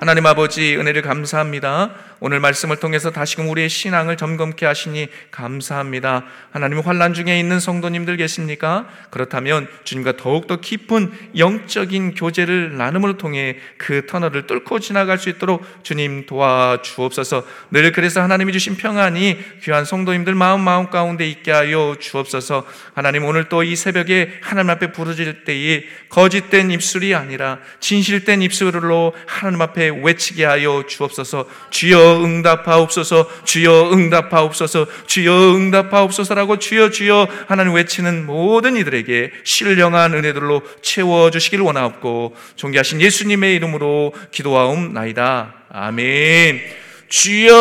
하나님 0.00 0.26
아버지 0.26 0.76
은혜를 0.76 1.02
감사합니다. 1.02 1.90
오늘 2.20 2.40
말씀을 2.40 2.76
통해서 2.76 3.10
다시금 3.10 3.48
우리의 3.48 3.68
신앙을 3.68 4.16
점검케 4.16 4.66
하시니 4.66 5.08
감사합니다. 5.30 6.24
하나님 6.50 6.80
환란 6.80 7.14
중에 7.14 7.38
있는 7.38 7.60
성도님들 7.60 8.16
계십니까? 8.16 8.88
그렇다면 9.10 9.68
주님과 9.84 10.16
더욱더 10.16 10.60
깊은 10.60 11.12
영적인 11.36 12.14
교제를 12.14 12.76
나눔을 12.76 13.18
통해 13.18 13.58
그 13.76 14.06
터널을 14.06 14.46
뚫고 14.46 14.80
지나갈 14.80 15.18
수 15.18 15.28
있도록 15.30 15.64
주님 15.82 16.26
도와주옵소서. 16.26 17.44
늘 17.70 17.92
그래서 17.92 18.20
하나님이 18.20 18.52
주신 18.52 18.76
평안이 18.76 19.38
귀한 19.62 19.84
성도님들 19.84 20.34
마음 20.34 20.60
마음 20.60 20.90
가운데 20.90 21.28
있게 21.28 21.50
하여 21.52 21.96
주옵소서. 21.98 22.66
하나님 22.94 23.24
오늘 23.24 23.48
또 23.48 23.62
이 23.62 23.76
새벽에 23.76 24.38
하나님 24.40 24.70
앞에 24.70 24.92
부르질 24.92 25.44
때에 25.44 25.84
거짓된 26.08 26.70
입술이 26.70 27.14
아니라 27.14 27.58
진실된 27.80 28.42
입술로 28.42 29.14
하나님 29.26 29.60
앞에 29.60 29.87
외치게 29.90 30.44
하여 30.44 30.84
주옵소서. 30.86 31.46
주여 31.70 32.22
응답하옵소서. 32.22 33.28
주여 33.44 33.90
응답하옵소서. 33.92 34.86
주여 35.06 35.54
응답하옵소서라고 35.54 36.58
주여 36.58 36.90
주여 36.90 37.28
하나님 37.46 37.74
외치는 37.74 38.26
모든 38.26 38.76
이들에게 38.76 39.32
신령한 39.44 40.14
은혜들로 40.14 40.62
채워 40.82 41.30
주시길 41.30 41.60
원하옵고 41.60 42.36
존귀하신 42.56 43.00
예수님의 43.00 43.54
이름으로 43.56 44.12
기도하옵나이다. 44.30 45.54
아멘. 45.70 46.60
주여 47.08 47.54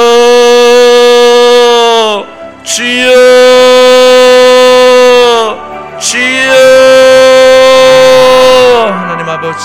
주여 2.63 3.17
주여. 5.99 6.51
하나님 8.87 9.27
아버지 9.29 9.57